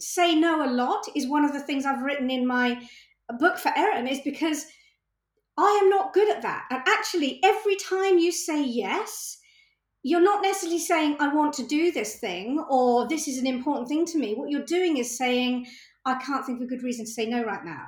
say 0.00 0.34
no 0.34 0.64
a 0.64 0.70
lot 0.70 1.06
is 1.14 1.28
one 1.28 1.44
of 1.44 1.52
the 1.52 1.60
things 1.60 1.86
I've 1.86 2.02
written 2.02 2.30
in 2.30 2.46
my 2.46 2.88
book 3.38 3.58
for 3.58 3.72
Erin, 3.76 4.06
is 4.06 4.20
because 4.20 4.66
I 5.56 5.80
am 5.82 5.88
not 5.88 6.12
good 6.12 6.28
at 6.28 6.42
that. 6.42 6.64
And 6.70 6.82
actually, 6.86 7.40
every 7.44 7.76
time 7.76 8.18
you 8.18 8.32
say 8.32 8.62
yes, 8.64 9.38
you're 10.02 10.20
not 10.20 10.42
necessarily 10.42 10.78
saying, 10.78 11.16
I 11.18 11.34
want 11.34 11.54
to 11.54 11.66
do 11.66 11.90
this 11.90 12.16
thing 12.16 12.62
or 12.68 13.08
this 13.08 13.26
is 13.26 13.38
an 13.38 13.46
important 13.46 13.88
thing 13.88 14.04
to 14.06 14.18
me. 14.18 14.34
What 14.34 14.50
you're 14.50 14.64
doing 14.64 14.98
is 14.98 15.16
saying, 15.16 15.66
I 16.04 16.16
can't 16.16 16.44
think 16.44 16.60
of 16.60 16.66
a 16.66 16.68
good 16.68 16.82
reason 16.82 17.06
to 17.06 17.10
say 17.10 17.26
no 17.26 17.42
right 17.42 17.64
now. 17.64 17.86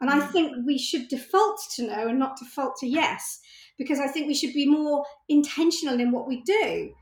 And 0.00 0.10
I 0.10 0.20
mm. 0.20 0.30
think 0.30 0.52
we 0.66 0.78
should 0.78 1.08
default 1.08 1.58
to 1.76 1.86
no 1.86 2.08
and 2.08 2.18
not 2.18 2.36
default 2.38 2.76
to 2.76 2.86
yes, 2.86 3.40
because 3.78 3.98
I 3.98 4.06
think 4.06 4.28
we 4.28 4.34
should 4.34 4.52
be 4.52 4.68
more 4.68 5.04
intentional 5.28 5.98
in 5.98 6.12
what 6.12 6.28
we 6.28 6.42
do. 6.42 6.92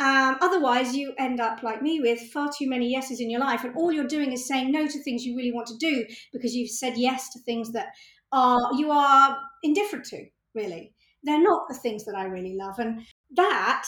Um, 0.00 0.38
otherwise, 0.40 0.96
you 0.96 1.12
end 1.18 1.40
up 1.40 1.62
like 1.62 1.82
me 1.82 2.00
with 2.00 2.32
far 2.32 2.50
too 2.58 2.66
many 2.66 2.90
yeses 2.90 3.20
in 3.20 3.28
your 3.28 3.40
life, 3.40 3.64
and 3.64 3.76
all 3.76 3.92
you're 3.92 4.06
doing 4.06 4.32
is 4.32 4.48
saying 4.48 4.72
no 4.72 4.86
to 4.86 5.02
things 5.02 5.26
you 5.26 5.36
really 5.36 5.52
want 5.52 5.66
to 5.66 5.76
do 5.76 6.06
because 6.32 6.54
you've 6.54 6.70
said 6.70 6.94
yes 6.96 7.28
to 7.34 7.38
things 7.40 7.70
that 7.72 7.88
are 8.32 8.72
you 8.78 8.90
are 8.90 9.36
indifferent 9.62 10.06
to. 10.06 10.24
Really, 10.54 10.94
they're 11.22 11.42
not 11.42 11.68
the 11.68 11.74
things 11.74 12.06
that 12.06 12.16
I 12.16 12.24
really 12.24 12.56
love, 12.56 12.78
and 12.78 13.02
that 13.36 13.84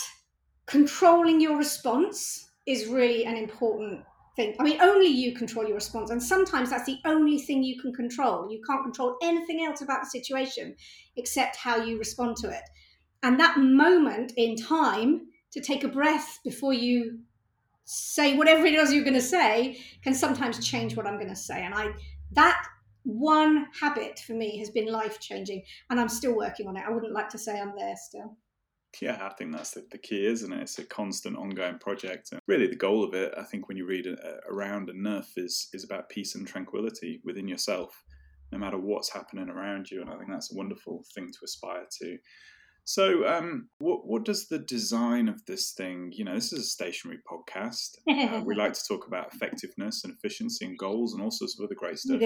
controlling 0.67 1.41
your 1.41 1.57
response 1.57 2.51
is 2.67 2.89
really 2.89 3.25
an 3.25 3.39
important 3.39 4.05
thing. 4.37 4.55
I 4.61 4.65
mean, 4.65 4.83
only 4.83 5.09
you 5.09 5.35
control 5.35 5.65
your 5.65 5.77
response, 5.77 6.11
and 6.11 6.23
sometimes 6.23 6.69
that's 6.69 6.85
the 6.85 6.99
only 7.07 7.39
thing 7.39 7.63
you 7.63 7.81
can 7.81 7.95
control. 7.95 8.51
You 8.51 8.61
can't 8.69 8.83
control 8.83 9.17
anything 9.23 9.65
else 9.65 9.81
about 9.81 10.03
the 10.03 10.11
situation 10.11 10.77
except 11.17 11.57
how 11.57 11.83
you 11.83 11.99
respond 11.99 12.37
to 12.43 12.51
it. 12.51 12.63
And 13.23 13.41
that 13.41 13.57
moment 13.59 14.33
in 14.37 14.57
time 14.57 15.29
to 15.53 15.61
take 15.61 15.85
a 15.85 15.89
breath 15.89 16.41
before 16.45 16.73
you 16.73 17.21
say 17.85 18.37
whatever 18.37 18.65
it 18.65 18.75
is 18.75 18.93
you're 18.93 19.05
going 19.05 19.15
to 19.15 19.21
say 19.21 19.79
can 20.03 20.15
sometimes 20.15 20.65
change 20.67 20.97
what 20.97 21.07
I'm 21.07 21.17
going 21.17 21.29
to 21.29 21.37
say. 21.37 21.65
And 21.65 21.75
I 21.75 21.93
that 22.33 22.65
one 23.05 23.67
habit 23.81 24.21
for 24.21 24.33
me 24.33 24.59
has 24.59 24.71
been 24.71 24.87
life 24.87 25.19
changing, 25.21 25.63
and 25.91 26.01
I'm 26.01 26.09
still 26.09 26.37
working 26.37 26.69
on 26.69 26.77
it. 26.77 26.85
I 26.87 26.91
wouldn't 26.91 27.13
like 27.13 27.29
to 27.31 27.39
say 27.39 27.59
I'm 27.61 27.73
there 27.77 27.97
still. 27.97 28.37
Yeah, 29.01 29.19
I 29.23 29.33
think 29.35 29.53
that's 29.53 29.71
the, 29.71 29.87
the, 29.91 29.99
key, 29.99 30.27
isn't 30.27 30.53
it? 30.53 30.61
It's 30.61 30.79
a 30.79 30.85
constant, 30.85 31.37
ongoing 31.37 31.79
project. 31.79 32.31
And 32.33 32.41
really, 32.47 32.67
the 32.67 32.77
goal 32.77 33.03
of 33.03 33.15
it, 33.15 33.33
I 33.39 33.43
think, 33.43 33.67
when 33.67 33.77
you 33.77 33.87
read 33.87 34.07
uh, 34.07 34.15
around 34.51 34.91
enough, 34.91 35.33
is 35.37 35.69
is 35.73 35.85
about 35.85 36.11
peace 36.11 36.35
and 36.35 36.47
tranquility 36.47 37.21
within 37.25 37.49
yourself, 37.49 38.05
no 38.53 38.59
matter 38.59 38.79
what's 38.79 39.13
happening 39.13 39.49
around 39.49 39.91
you. 39.91 40.03
And 40.03 40.11
I 40.11 40.17
think 40.17 40.31
that's 40.31 40.53
a 40.53 40.57
wonderful 40.57 41.05
thing 41.15 41.31
to 41.33 41.39
aspire 41.45 41.87
to. 42.01 42.19
So, 42.85 43.27
um, 43.27 43.69
what 43.79 44.07
what 44.07 44.25
does 44.25 44.49
the 44.49 44.59
design 44.59 45.29
of 45.29 45.45
this 45.47 45.73
thing? 45.73 46.13
You 46.13 46.25
know, 46.25 46.35
this 46.35 46.53
is 46.53 46.61
a 46.61 46.69
stationery 46.69 47.19
podcast. 47.31 47.97
Uh, 48.13 48.43
we 48.45 48.55
like 48.55 48.73
to 48.73 48.83
talk 48.87 49.07
about 49.07 49.33
effectiveness 49.33 50.05
and 50.05 50.13
efficiency 50.13 50.65
and 50.65 50.79
goals 50.79 51.13
and 51.13 51.23
all 51.23 51.31
sorts 51.31 51.59
of 51.59 51.65
other 51.65 51.75
great 51.75 51.99
stuff. 51.99 52.21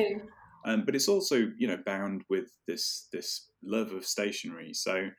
Um, 0.64 0.84
but 0.84 0.96
it's 0.96 1.08
also, 1.08 1.48
you 1.56 1.68
know, 1.68 1.78
bound 1.86 2.22
with 2.28 2.50
this 2.66 3.08
this 3.12 3.48
love 3.62 3.92
of 3.92 4.04
stationery. 4.04 4.72
So 4.74 5.10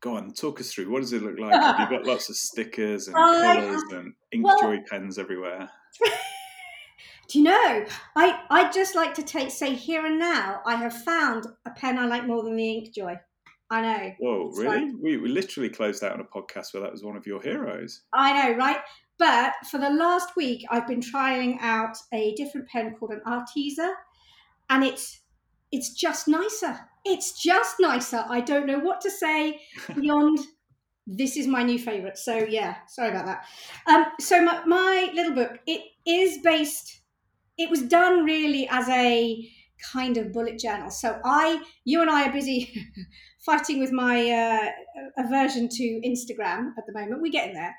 go 0.00 0.16
on, 0.16 0.32
talk 0.32 0.60
us 0.60 0.72
through. 0.72 0.90
What 0.90 1.00
does 1.00 1.12
it 1.12 1.22
look 1.22 1.38
like? 1.38 1.52
Have 1.52 1.90
you 1.90 1.98
got 1.98 2.06
lots 2.06 2.28
of 2.30 2.36
stickers 2.36 3.06
and 3.06 3.16
uh, 3.16 3.54
colours 3.54 3.82
and 3.90 4.14
ink 4.32 4.44
well, 4.44 4.78
pens 4.88 5.18
everywhere? 5.18 5.70
Do 7.28 7.38
you 7.38 7.44
know? 7.44 7.84
I 8.16 8.40
I 8.50 8.70
just 8.70 8.94
like 8.94 9.14
to 9.14 9.22
take 9.22 9.50
say 9.50 9.74
here 9.74 10.04
and 10.04 10.18
now. 10.18 10.62
I 10.66 10.76
have 10.76 10.94
found 11.04 11.46
a 11.66 11.70
pen 11.70 11.98
I 11.98 12.06
like 12.06 12.26
more 12.26 12.42
than 12.42 12.56
the 12.56 12.64
InkJoy. 12.64 13.20
I 13.70 13.80
know. 13.80 14.12
Whoa, 14.18 14.48
it's 14.48 14.58
really? 14.58 14.86
Like, 14.86 14.94
we, 15.00 15.16
we 15.16 15.28
literally 15.28 15.68
closed 15.68 16.02
out 16.02 16.12
on 16.12 16.20
a 16.20 16.24
podcast 16.24 16.74
where 16.74 16.82
that 16.82 16.92
was 16.92 17.04
one 17.04 17.16
of 17.16 17.26
your 17.26 17.40
heroes. 17.40 18.02
I 18.12 18.50
know, 18.50 18.56
right? 18.56 18.78
But 19.18 19.52
for 19.70 19.78
the 19.78 19.90
last 19.90 20.34
week, 20.36 20.64
I've 20.70 20.88
been 20.88 21.00
trying 21.00 21.58
out 21.60 21.96
a 22.12 22.34
different 22.34 22.68
pen 22.68 22.96
called 22.98 23.12
an 23.12 23.20
Arteza, 23.26 23.92
and 24.70 24.82
it's 24.82 25.20
it's 25.72 25.94
just 25.94 26.26
nicer 26.26 26.80
it's 27.04 27.40
just 27.40 27.76
nicer. 27.80 28.24
I 28.28 28.40
don't 28.40 28.66
know 28.66 28.78
what 28.78 29.00
to 29.02 29.10
say 29.10 29.60
beyond 29.94 30.38
this 31.06 31.36
is 31.36 31.46
my 31.46 31.62
new 31.62 31.78
favorite. 31.78 32.18
So 32.18 32.36
yeah, 32.36 32.76
sorry 32.88 33.10
about 33.10 33.26
that. 33.26 33.44
Um, 33.86 34.06
so 34.20 34.42
my, 34.42 34.64
my 34.64 35.10
little 35.14 35.34
book, 35.34 35.58
it 35.66 35.82
is 36.06 36.38
based. 36.38 37.00
It 37.58 37.70
was 37.70 37.82
done 37.82 38.24
really 38.24 38.68
as 38.68 38.88
a 38.88 39.50
kind 39.92 40.16
of 40.16 40.32
bullet 40.32 40.58
journal. 40.58 40.90
So 40.90 41.20
I, 41.24 41.62
you 41.84 42.00
and 42.00 42.10
I 42.10 42.28
are 42.28 42.32
busy 42.32 42.72
fighting 43.40 43.80
with 43.80 43.92
my 43.92 44.30
uh, 44.30 44.70
aversion 45.18 45.68
to 45.68 46.00
Instagram 46.04 46.72
at 46.78 46.86
the 46.86 46.92
moment. 46.92 47.22
We 47.22 47.30
get 47.30 47.48
in 47.48 47.54
there, 47.54 47.74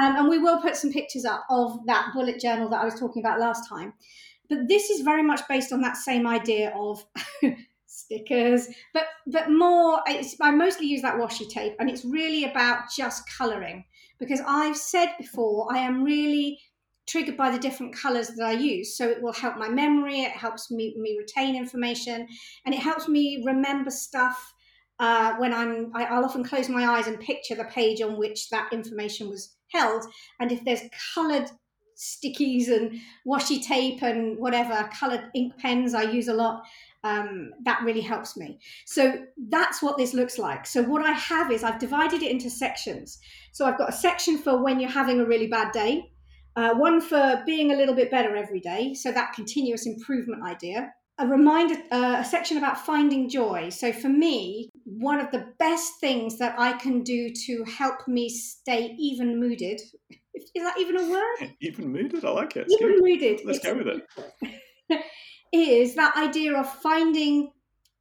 um, 0.00 0.16
and 0.16 0.28
we 0.28 0.38
will 0.38 0.60
put 0.60 0.76
some 0.76 0.92
pictures 0.92 1.24
up 1.24 1.44
of 1.50 1.78
that 1.86 2.10
bullet 2.14 2.40
journal 2.40 2.68
that 2.70 2.80
I 2.80 2.84
was 2.84 2.98
talking 2.98 3.22
about 3.22 3.40
last 3.40 3.68
time. 3.68 3.92
But 4.48 4.68
this 4.68 4.90
is 4.90 5.02
very 5.02 5.22
much 5.22 5.40
based 5.48 5.72
on 5.72 5.80
that 5.82 5.96
same 5.96 6.26
idea 6.26 6.72
of 6.76 7.04
stickers, 7.86 8.68
but 8.92 9.04
but 9.26 9.50
more. 9.50 10.02
I 10.40 10.50
mostly 10.50 10.86
use 10.86 11.02
that 11.02 11.16
washi 11.16 11.48
tape, 11.48 11.74
and 11.78 11.88
it's 11.88 12.04
really 12.04 12.44
about 12.44 12.90
just 12.96 13.28
colouring 13.36 13.84
because 14.18 14.40
I've 14.46 14.76
said 14.76 15.14
before 15.18 15.72
I 15.72 15.78
am 15.78 16.04
really 16.04 16.60
triggered 17.10 17.36
by 17.36 17.50
the 17.50 17.58
different 17.58 17.94
colors 17.94 18.28
that 18.28 18.46
I 18.46 18.52
use. 18.52 18.96
So 18.96 19.08
it 19.08 19.20
will 19.20 19.32
help 19.32 19.56
my 19.56 19.68
memory, 19.68 20.20
it 20.20 20.32
helps 20.32 20.70
me, 20.70 20.94
me 20.96 21.16
retain 21.18 21.56
information, 21.56 22.26
and 22.64 22.74
it 22.74 22.80
helps 22.80 23.08
me 23.08 23.42
remember 23.44 23.90
stuff. 23.90 24.54
Uh, 24.98 25.34
when 25.36 25.54
I'm, 25.54 25.90
I, 25.94 26.04
I'll 26.04 26.26
often 26.26 26.44
close 26.44 26.68
my 26.68 26.86
eyes 26.86 27.06
and 27.06 27.18
picture 27.18 27.54
the 27.54 27.64
page 27.64 28.02
on 28.02 28.18
which 28.18 28.50
that 28.50 28.70
information 28.70 29.30
was 29.30 29.56
held. 29.72 30.04
And 30.40 30.52
if 30.52 30.62
there's 30.62 30.82
colored 31.14 31.50
stickies 31.96 32.68
and 32.68 33.00
washi 33.26 33.62
tape 33.62 34.02
and 34.02 34.38
whatever 34.38 34.88
colored 34.92 35.30
ink 35.34 35.54
pens 35.58 35.94
I 35.94 36.02
use 36.02 36.28
a 36.28 36.34
lot, 36.34 36.64
um, 37.02 37.50
that 37.64 37.82
really 37.82 38.00
helps 38.00 38.36
me. 38.36 38.58
So 38.86 39.24
that's 39.48 39.82
what 39.82 39.96
this 39.96 40.12
looks 40.12 40.38
like. 40.38 40.66
So 40.66 40.82
what 40.82 41.04
I 41.04 41.12
have 41.12 41.50
is 41.50 41.64
I've 41.64 41.78
divided 41.78 42.22
it 42.22 42.30
into 42.30 42.50
sections. 42.50 43.18
So 43.52 43.64
I've 43.64 43.78
got 43.78 43.88
a 43.88 43.92
section 43.92 44.38
for 44.38 44.62
when 44.62 44.80
you're 44.80 44.90
having 44.90 45.20
a 45.20 45.24
really 45.24 45.46
bad 45.46 45.72
day, 45.72 46.09
uh, 46.56 46.74
one 46.74 47.00
for 47.00 47.42
being 47.46 47.72
a 47.72 47.76
little 47.76 47.94
bit 47.94 48.10
better 48.10 48.36
every 48.36 48.60
day. 48.60 48.94
So 48.94 49.12
that 49.12 49.32
continuous 49.34 49.86
improvement 49.86 50.42
idea. 50.44 50.92
A 51.18 51.26
reminder, 51.26 51.74
uh, 51.90 52.16
a 52.20 52.24
section 52.24 52.56
about 52.56 52.84
finding 52.84 53.28
joy. 53.28 53.68
So 53.68 53.92
for 53.92 54.08
me, 54.08 54.70
one 54.84 55.20
of 55.20 55.30
the 55.30 55.52
best 55.58 56.00
things 56.00 56.38
that 56.38 56.58
I 56.58 56.72
can 56.72 57.02
do 57.02 57.30
to 57.46 57.64
help 57.64 58.08
me 58.08 58.30
stay 58.30 58.96
even 58.98 59.38
mooded. 59.38 59.80
Is 60.34 60.50
that 60.56 60.78
even 60.78 60.96
a 60.96 61.10
word? 61.10 61.50
even 61.60 61.92
mooded? 61.92 62.24
I 62.24 62.30
like 62.30 62.56
it. 62.56 62.66
It's 62.68 62.80
even 62.80 62.94
good. 62.94 63.02
mooded. 63.02 63.40
Let's 63.44 63.58
it's, 63.58 63.66
go 63.66 63.74
with 63.74 63.88
it. 63.88 65.02
is 65.52 65.94
that 65.96 66.16
idea 66.16 66.56
of 66.56 66.72
finding 66.80 67.50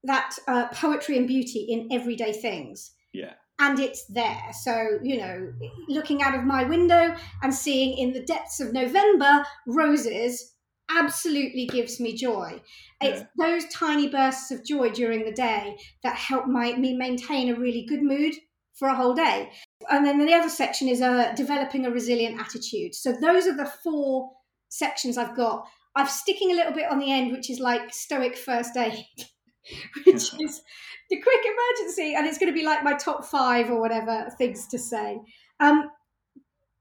that 0.04 0.36
uh, 0.48 0.68
poetry 0.70 1.18
and 1.18 1.28
beauty 1.28 1.68
in 1.70 1.90
everyday 1.92 2.32
things. 2.32 2.94
Yeah. 3.14 3.34
And 3.60 3.80
it's 3.80 4.06
there. 4.06 4.42
So, 4.62 5.00
you 5.04 5.18
know, 5.18 5.52
looking 5.88 6.22
out 6.22 6.36
of 6.36 6.46
my 6.46 6.64
window 6.64 7.16
and 7.44 7.54
seeing 7.54 7.98
in 7.98 8.14
the 8.14 8.24
depths 8.24 8.60
of 8.60 8.74
November 8.74 9.46
roses 9.68 10.56
absolutely 10.90 11.68
gives 11.68 12.00
me 12.00 12.16
joy. 12.16 12.62
It's 13.02 13.24
those 13.38 13.66
tiny 13.66 14.10
bursts 14.10 14.50
of 14.52 14.66
joy 14.66 14.90
during 14.90 15.26
the 15.26 15.32
day 15.32 15.78
that 16.04 16.16
help 16.16 16.48
my, 16.48 16.74
me 16.76 16.96
maintain 16.96 17.50
a 17.50 17.60
really 17.60 17.86
good 17.86 18.02
mood 18.02 18.34
for 18.74 18.88
a 18.88 18.96
whole 18.96 19.14
day. 19.14 19.52
And 19.90 20.06
then 20.06 20.26
the 20.26 20.34
other 20.34 20.50
section 20.50 20.88
is 20.88 21.02
uh, 21.02 21.34
developing 21.36 21.86
a 21.86 21.92
resilient 21.92 22.40
attitude. 22.40 22.96
So 22.96 23.12
those 23.12 23.46
are 23.46 23.56
the 23.56 23.72
four 23.84 24.32
sections 24.70 25.18
I've 25.18 25.36
got 25.36 25.68
I'm 25.96 26.08
sticking 26.08 26.52
a 26.52 26.56
little 26.56 26.72
bit 26.72 26.90
on 26.90 27.00
the 27.00 27.12
end, 27.12 27.32
which 27.32 27.50
is 27.50 27.60
like 27.60 27.94
stoic 27.94 28.38
first 28.38 28.78
aid, 28.78 29.06
which 30.06 30.34
is 30.40 30.62
the 31.10 31.22
quick 31.22 31.42
emergency, 31.46 32.16
and 32.16 32.28
it's 32.28 32.38
going 32.38 32.52
to 32.52 32.58
be 32.58 32.66
like 32.66 32.84
my 32.84 32.94
top 32.94 33.26
five 33.26 33.70
or 33.70 33.80
whatever 33.80 34.32
things 34.38 34.68
to 34.68 34.78
say. 34.78 35.20
Um, 35.60 35.90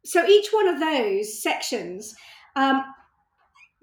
so 0.05 0.25
each 0.27 0.49
one 0.51 0.69
of 0.69 0.81
those 0.81 1.43
sections, 1.43 2.15
um, 2.57 2.83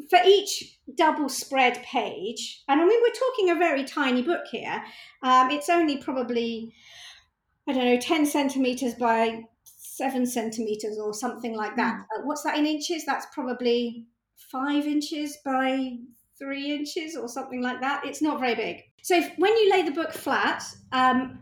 for 0.10 0.20
each 0.26 0.78
double 0.98 1.30
spread 1.30 1.82
page, 1.84 2.64
and 2.68 2.82
I 2.82 2.86
mean 2.86 3.00
we're 3.02 3.12
talking 3.12 3.50
a 3.50 3.56
very 3.56 3.84
tiny 3.84 4.22
book 4.22 4.44
here. 4.52 4.84
Um, 5.24 5.50
it's 5.52 5.70
only 5.70 5.98
probably 5.98 6.74
I 7.68 7.74
don't 7.74 7.86
know 7.86 8.00
ten 8.00 8.26
centimeters 8.26 8.96
by 8.96 9.44
seven 9.64 10.26
centimeters 10.26 11.00
or 11.00 11.14
something 11.14 11.56
like 11.56 11.76
that. 11.78 11.96
Mm. 11.96 12.02
Uh, 12.02 12.22
what's 12.26 12.44
that 12.44 12.58
in 12.58 12.66
inches? 12.66 13.06
That's 13.06 13.28
probably 13.34 14.06
five 14.52 14.86
inches 14.86 15.38
by 15.44 15.98
three 16.38 16.74
inches 16.74 17.16
or 17.16 17.28
something 17.28 17.62
like 17.62 17.82
that. 17.82 18.06
It's 18.06 18.22
not 18.22 18.40
very 18.40 18.56
big. 18.56 18.84
So 19.04 19.18
if, 19.18 19.32
when 19.38 19.56
you 19.56 19.72
lay 19.72 19.84
the 19.84 19.92
book 19.92 20.14
flat, 20.14 20.64
um, 20.92 21.40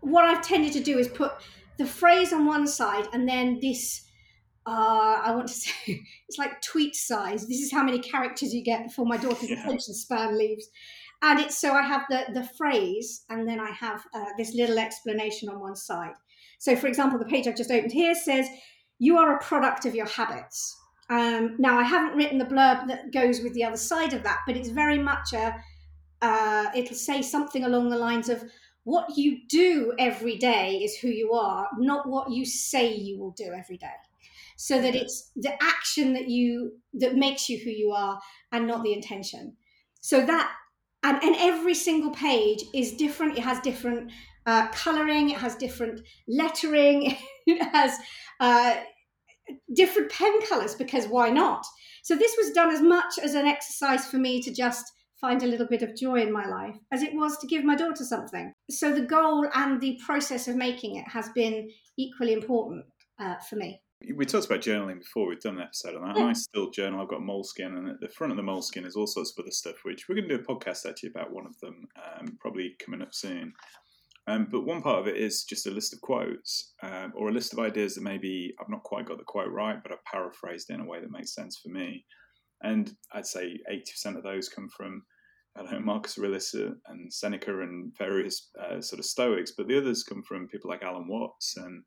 what 0.00 0.24
I've 0.24 0.42
tended 0.42 0.72
to 0.74 0.80
do 0.80 0.98
is 0.98 1.08
put 1.08 1.32
the 1.78 1.86
phrase 1.86 2.32
on 2.32 2.46
one 2.46 2.66
side 2.66 3.06
and 3.12 3.28
then 3.28 3.58
this. 3.60 4.02
Uh, 4.68 5.20
I 5.22 5.32
want 5.32 5.46
to 5.46 5.54
say 5.54 6.04
it's 6.28 6.38
like 6.38 6.60
tweet 6.60 6.96
size. 6.96 7.46
This 7.46 7.60
is 7.60 7.72
how 7.72 7.84
many 7.84 8.00
characters 8.00 8.52
you 8.52 8.64
get 8.64 8.84
before 8.84 9.06
my 9.06 9.16
daughter's 9.16 9.50
yeah. 9.50 9.60
attention 9.62 9.94
span 9.94 10.36
leaves. 10.36 10.68
And 11.22 11.40
it's 11.40 11.56
so 11.56 11.72
I 11.72 11.82
have 11.82 12.02
the 12.10 12.24
the 12.34 12.48
phrase 12.58 13.24
and 13.30 13.48
then 13.48 13.60
I 13.60 13.70
have 13.70 14.04
uh, 14.14 14.24
this 14.36 14.54
little 14.54 14.78
explanation 14.78 15.48
on 15.48 15.60
one 15.60 15.76
side. 15.76 16.14
So, 16.58 16.74
for 16.76 16.88
example, 16.88 17.18
the 17.18 17.24
page 17.24 17.46
I've 17.46 17.56
just 17.56 17.70
opened 17.70 17.92
here 17.92 18.14
says, 18.14 18.48
"You 18.98 19.16
are 19.18 19.36
a 19.36 19.42
product 19.42 19.86
of 19.86 19.94
your 19.94 20.06
habits." 20.06 20.76
Um, 21.08 21.56
now, 21.58 21.78
I 21.78 21.84
haven't 21.84 22.16
written 22.16 22.38
the 22.38 22.44
blurb 22.44 22.88
that 22.88 23.12
goes 23.12 23.40
with 23.40 23.54
the 23.54 23.64
other 23.64 23.76
side 23.76 24.12
of 24.12 24.22
that, 24.24 24.40
but 24.46 24.56
it's 24.56 24.70
very 24.70 24.98
much 24.98 25.32
a, 25.32 25.54
uh, 26.22 26.66
it'll 26.74 26.96
say 26.96 27.22
something 27.22 27.64
along 27.64 27.90
the 27.90 27.98
lines 27.98 28.28
of, 28.28 28.42
what 28.86 29.18
you 29.18 29.38
do 29.48 29.92
every 29.98 30.36
day 30.36 30.76
is 30.76 30.96
who 30.96 31.08
you 31.08 31.32
are, 31.32 31.68
not 31.76 32.08
what 32.08 32.30
you 32.30 32.44
say 32.46 32.94
you 32.94 33.18
will 33.18 33.32
do 33.32 33.52
every 33.52 33.76
day. 33.76 33.96
So 34.56 34.80
that 34.80 34.94
it's 34.94 35.32
the 35.34 35.60
action 35.60 36.12
that 36.12 36.28
you 36.28 36.78
that 36.94 37.16
makes 37.16 37.48
you 37.48 37.58
who 37.58 37.70
you 37.70 37.90
are 37.90 38.20
and 38.52 38.64
not 38.64 38.84
the 38.84 38.92
intention. 38.92 39.56
So 40.02 40.24
that 40.24 40.52
and, 41.02 41.20
and 41.20 41.34
every 41.40 41.74
single 41.74 42.12
page 42.12 42.62
is 42.72 42.92
different. 42.92 43.36
It 43.36 43.42
has 43.42 43.58
different 43.58 44.12
uh, 44.46 44.68
coloring. 44.68 45.30
It 45.30 45.38
has 45.38 45.56
different 45.56 46.02
lettering. 46.28 47.16
it 47.48 47.60
has 47.74 47.98
uh, 48.38 48.76
different 49.74 50.10
pen 50.10 50.40
colors 50.48 50.74
because 50.74 51.06
why 51.06 51.30
not? 51.30 51.64
So 52.02 52.16
this 52.16 52.34
was 52.38 52.52
done 52.52 52.70
as 52.70 52.80
much 52.80 53.18
as 53.22 53.34
an 53.34 53.46
exercise 53.46 54.06
for 54.06 54.18
me 54.18 54.40
to 54.42 54.52
just 54.52 54.92
find 55.20 55.42
a 55.42 55.46
little 55.46 55.66
bit 55.66 55.82
of 55.82 55.96
joy 55.96 56.20
in 56.20 56.32
my 56.32 56.46
life 56.46 56.76
as 56.92 57.02
it 57.02 57.14
was 57.14 57.38
to 57.38 57.46
give 57.46 57.64
my 57.64 57.74
daughter 57.74 58.04
something. 58.04 58.52
So 58.70 58.92
the 58.92 59.00
goal 59.00 59.46
and 59.54 59.80
the 59.80 59.98
process 60.04 60.46
of 60.46 60.56
making 60.56 60.96
it 60.96 61.08
has 61.08 61.28
been 61.30 61.70
equally 61.98 62.32
important 62.32 62.84
uh, 63.18 63.36
for 63.48 63.56
me. 63.56 63.80
We 64.14 64.26
talked 64.26 64.46
about 64.46 64.60
journaling 64.60 64.98
before. 64.98 65.26
We've 65.26 65.40
done 65.40 65.56
an 65.56 65.62
episode 65.62 65.96
on 65.96 66.06
that. 66.06 66.18
Yeah. 66.18 66.26
I 66.26 66.32
still 66.34 66.70
journal. 66.70 67.00
I've 67.00 67.08
got 67.08 67.20
Moleskine, 67.20 67.78
and 67.78 67.88
at 67.88 67.98
the 67.98 68.10
front 68.10 68.30
of 68.30 68.36
the 68.36 68.42
Moleskine 68.42 68.84
is 68.84 68.94
all 68.94 69.06
sorts 69.06 69.32
of 69.32 69.42
other 69.42 69.50
stuff, 69.50 69.76
which 69.84 70.06
we're 70.06 70.16
going 70.16 70.28
to 70.28 70.36
do 70.36 70.42
a 70.42 70.46
podcast 70.46 70.84
actually 70.86 71.08
about 71.08 71.32
one 71.32 71.46
of 71.46 71.58
them, 71.60 71.88
um, 71.96 72.36
probably 72.38 72.76
coming 72.78 73.00
up 73.00 73.14
soon. 73.14 73.54
Um, 74.28 74.48
but 74.50 74.64
one 74.64 74.82
part 74.82 74.98
of 74.98 75.06
it 75.06 75.16
is 75.16 75.44
just 75.44 75.66
a 75.66 75.70
list 75.70 75.92
of 75.92 76.00
quotes 76.00 76.74
um, 76.82 77.12
or 77.14 77.28
a 77.28 77.32
list 77.32 77.52
of 77.52 77.60
ideas 77.60 77.94
that 77.94 78.02
maybe 78.02 78.52
I've 78.60 78.68
not 78.68 78.82
quite 78.82 79.06
got 79.06 79.18
the 79.18 79.24
quote 79.24 79.52
right, 79.52 79.80
but 79.80 79.92
I've 79.92 80.04
paraphrased 80.04 80.70
in 80.70 80.80
a 80.80 80.84
way 80.84 81.00
that 81.00 81.12
makes 81.12 81.34
sense 81.34 81.60
for 81.62 81.68
me. 81.68 82.04
And 82.62 82.92
I'd 83.12 83.26
say 83.26 83.58
80% 83.70 84.16
of 84.16 84.24
those 84.24 84.48
come 84.48 84.68
from 84.68 85.02
I 85.56 85.62
don't 85.62 85.72
know, 85.72 85.80
Marcus 85.80 86.18
Aurelius 86.18 86.54
and 86.54 87.12
Seneca 87.12 87.62
and 87.62 87.92
various 87.96 88.50
uh, 88.60 88.80
sort 88.80 88.98
of 88.98 89.06
Stoics, 89.06 89.52
but 89.56 89.66
the 89.66 89.78
others 89.78 90.02
come 90.02 90.22
from 90.22 90.48
people 90.48 90.68
like 90.68 90.82
Alan 90.82 91.08
Watts 91.08 91.56
and 91.56 91.82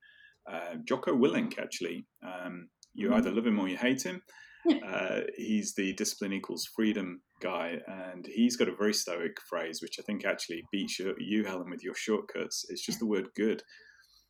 uh, 0.51 0.75
Jocko 0.85 1.15
Willink, 1.15 1.59
actually. 1.59 2.07
Um, 2.25 2.69
you 2.93 3.07
mm-hmm. 3.07 3.17
either 3.17 3.31
love 3.31 3.45
him 3.45 3.59
or 3.59 3.67
you 3.67 3.77
hate 3.77 4.01
him. 4.01 4.21
Uh, 4.85 5.21
he's 5.37 5.73
the 5.75 5.93
discipline 5.93 6.33
equals 6.33 6.67
freedom 6.75 7.21
guy, 7.41 7.77
and 7.87 8.27
he's 8.27 8.57
got 8.57 8.67
a 8.67 8.75
very 8.75 8.93
stoic 8.93 9.37
phrase, 9.49 9.81
which 9.81 9.97
I 9.99 10.03
think 10.03 10.25
actually 10.25 10.63
beats 10.71 10.99
you, 10.99 11.15
you 11.17 11.43
Helen, 11.45 11.69
with 11.69 11.83
your 11.83 11.95
shortcuts. 11.95 12.65
It's 12.69 12.85
just 12.85 12.99
the 12.99 13.05
word 13.05 13.29
good. 13.35 13.63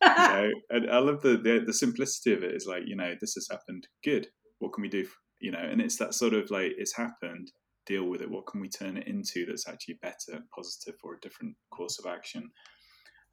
you 0.02 0.08
know? 0.08 0.50
and 0.70 0.90
I 0.90 0.98
love 0.98 1.22
the, 1.22 1.36
the, 1.36 1.62
the 1.66 1.74
simplicity 1.74 2.32
of 2.32 2.42
it. 2.44 2.54
Is 2.54 2.66
like 2.66 2.84
you 2.86 2.96
know 2.96 3.14
this 3.20 3.34
has 3.34 3.48
happened. 3.50 3.88
Good. 4.04 4.28
What 4.60 4.72
can 4.72 4.82
we 4.82 4.88
do? 4.88 5.06
You 5.40 5.52
know, 5.52 5.58
and 5.58 5.80
it's 5.80 5.96
that 5.96 6.14
sort 6.14 6.34
of 6.34 6.50
like 6.50 6.72
it's 6.78 6.96
happened. 6.96 7.50
Deal 7.86 8.04
with 8.04 8.22
it. 8.22 8.30
What 8.30 8.46
can 8.46 8.60
we 8.60 8.68
turn 8.68 8.96
it 8.96 9.08
into 9.08 9.46
that's 9.46 9.66
actually 9.66 9.98
better, 10.00 10.44
positive, 10.54 10.94
or 11.02 11.14
a 11.14 11.20
different 11.20 11.56
course 11.72 11.98
of 11.98 12.06
action? 12.06 12.50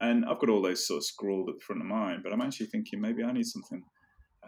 And 0.00 0.24
I've 0.24 0.38
got 0.38 0.48
all 0.48 0.62
those 0.62 0.86
sort 0.86 0.98
of 0.98 1.04
scrawled 1.04 1.48
at 1.48 1.56
the 1.56 1.64
front 1.64 1.82
of 1.82 1.86
mine, 1.86 2.20
but 2.22 2.32
I'm 2.32 2.40
actually 2.40 2.66
thinking 2.66 3.00
maybe 3.00 3.22
I 3.22 3.32
need 3.32 3.46
something 3.46 3.82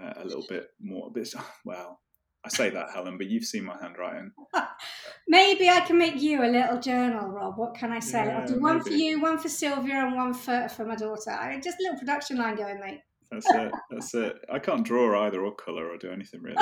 uh, 0.01 0.15
a 0.17 0.25
little 0.25 0.45
bit 0.49 0.69
more, 0.81 1.09
a 1.09 1.11
bit 1.11 1.33
well, 1.65 2.01
I 2.45 2.49
say 2.49 2.71
that, 2.71 2.91
Helen, 2.95 3.19
but 3.19 3.27
you've 3.27 3.45
seen 3.45 3.65
my 3.65 3.77
handwriting. 3.81 4.33
maybe 5.29 5.69
I 5.69 5.81
can 5.81 5.99
make 5.99 6.21
you 6.21 6.43
a 6.43 6.49
little 6.49 6.81
journal, 6.81 7.29
Rob. 7.29 7.59
What 7.59 7.75
can 7.75 7.93
I 7.93 8.01
say? 8.01 8.25
Yeah, 8.25 8.39
I'll 8.39 8.47
do 8.47 8.59
one 8.59 8.79
maybe. 8.79 8.91
for 8.91 8.97
you, 8.97 9.21
one 9.21 9.39
for 9.39 9.51
Sylvia, 9.51 10.07
and 10.07 10.17
one 10.17 10.33
for, 10.33 10.69
for 10.71 10.87
my 10.87 10.97
daughter. 10.97 11.31
I, 11.31 11.61
just 11.61 11.79
a 11.79 11.83
little 11.83 11.99
production 11.99 12.39
line 12.39 12.57
going, 12.57 12.81
mate. 12.81 13.01
That's 13.31 13.49
it. 13.49 13.73
That's 13.91 14.15
it. 14.15 14.37
I 14.53 14.59
can't 14.59 14.85
draw 14.85 15.27
either 15.27 15.45
or 15.45 15.55
colour 15.55 15.89
or 15.89 15.97
do 15.97 16.11
anything 16.11 16.43
really. 16.43 16.57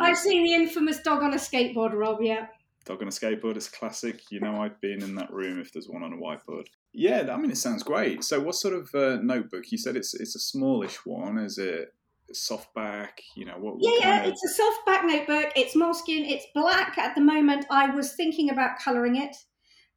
I've 0.00 0.16
seen 0.16 0.44
the 0.44 0.54
infamous 0.54 1.00
dog 1.00 1.22
on 1.22 1.34
a 1.34 1.36
skateboard, 1.36 1.92
Rob. 1.92 2.22
Yeah. 2.22 2.46
Dog 2.86 3.02
on 3.02 3.08
a 3.08 3.10
skateboard 3.10 3.56
is 3.56 3.68
classic. 3.68 4.22
You 4.30 4.40
know, 4.40 4.62
I've 4.62 4.80
been 4.80 5.02
in 5.02 5.14
that 5.16 5.30
room 5.30 5.60
if 5.60 5.72
there's 5.72 5.88
one 5.88 6.02
on 6.02 6.14
a 6.14 6.16
whiteboard. 6.16 6.64
Yeah, 6.94 7.26
I 7.30 7.36
mean, 7.36 7.50
it 7.50 7.58
sounds 7.58 7.82
great. 7.82 8.24
So, 8.24 8.40
what 8.40 8.54
sort 8.54 8.74
of 8.74 8.94
uh, 8.94 9.18
notebook? 9.22 9.70
You 9.70 9.76
said 9.76 9.96
it's 9.96 10.14
it's 10.14 10.34
a 10.34 10.38
smallish 10.38 11.04
one. 11.04 11.36
Is 11.36 11.58
it 11.58 11.92
softback? 12.34 13.10
You 13.36 13.46
know 13.46 13.54
what? 13.58 13.78
what 13.78 13.82
yeah, 13.82 13.98
yeah, 14.00 14.22
of... 14.22 14.32
it's 14.32 14.44
a 14.44 14.62
softback 14.62 15.04
notebook. 15.04 15.52
It's 15.56 15.74
Moleskine. 15.74 16.30
It's 16.30 16.46
black 16.54 16.98
at 16.98 17.14
the 17.14 17.20
moment. 17.20 17.66
I 17.70 17.90
was 17.90 18.12
thinking 18.12 18.50
about 18.50 18.78
colouring 18.78 19.16
it, 19.16 19.36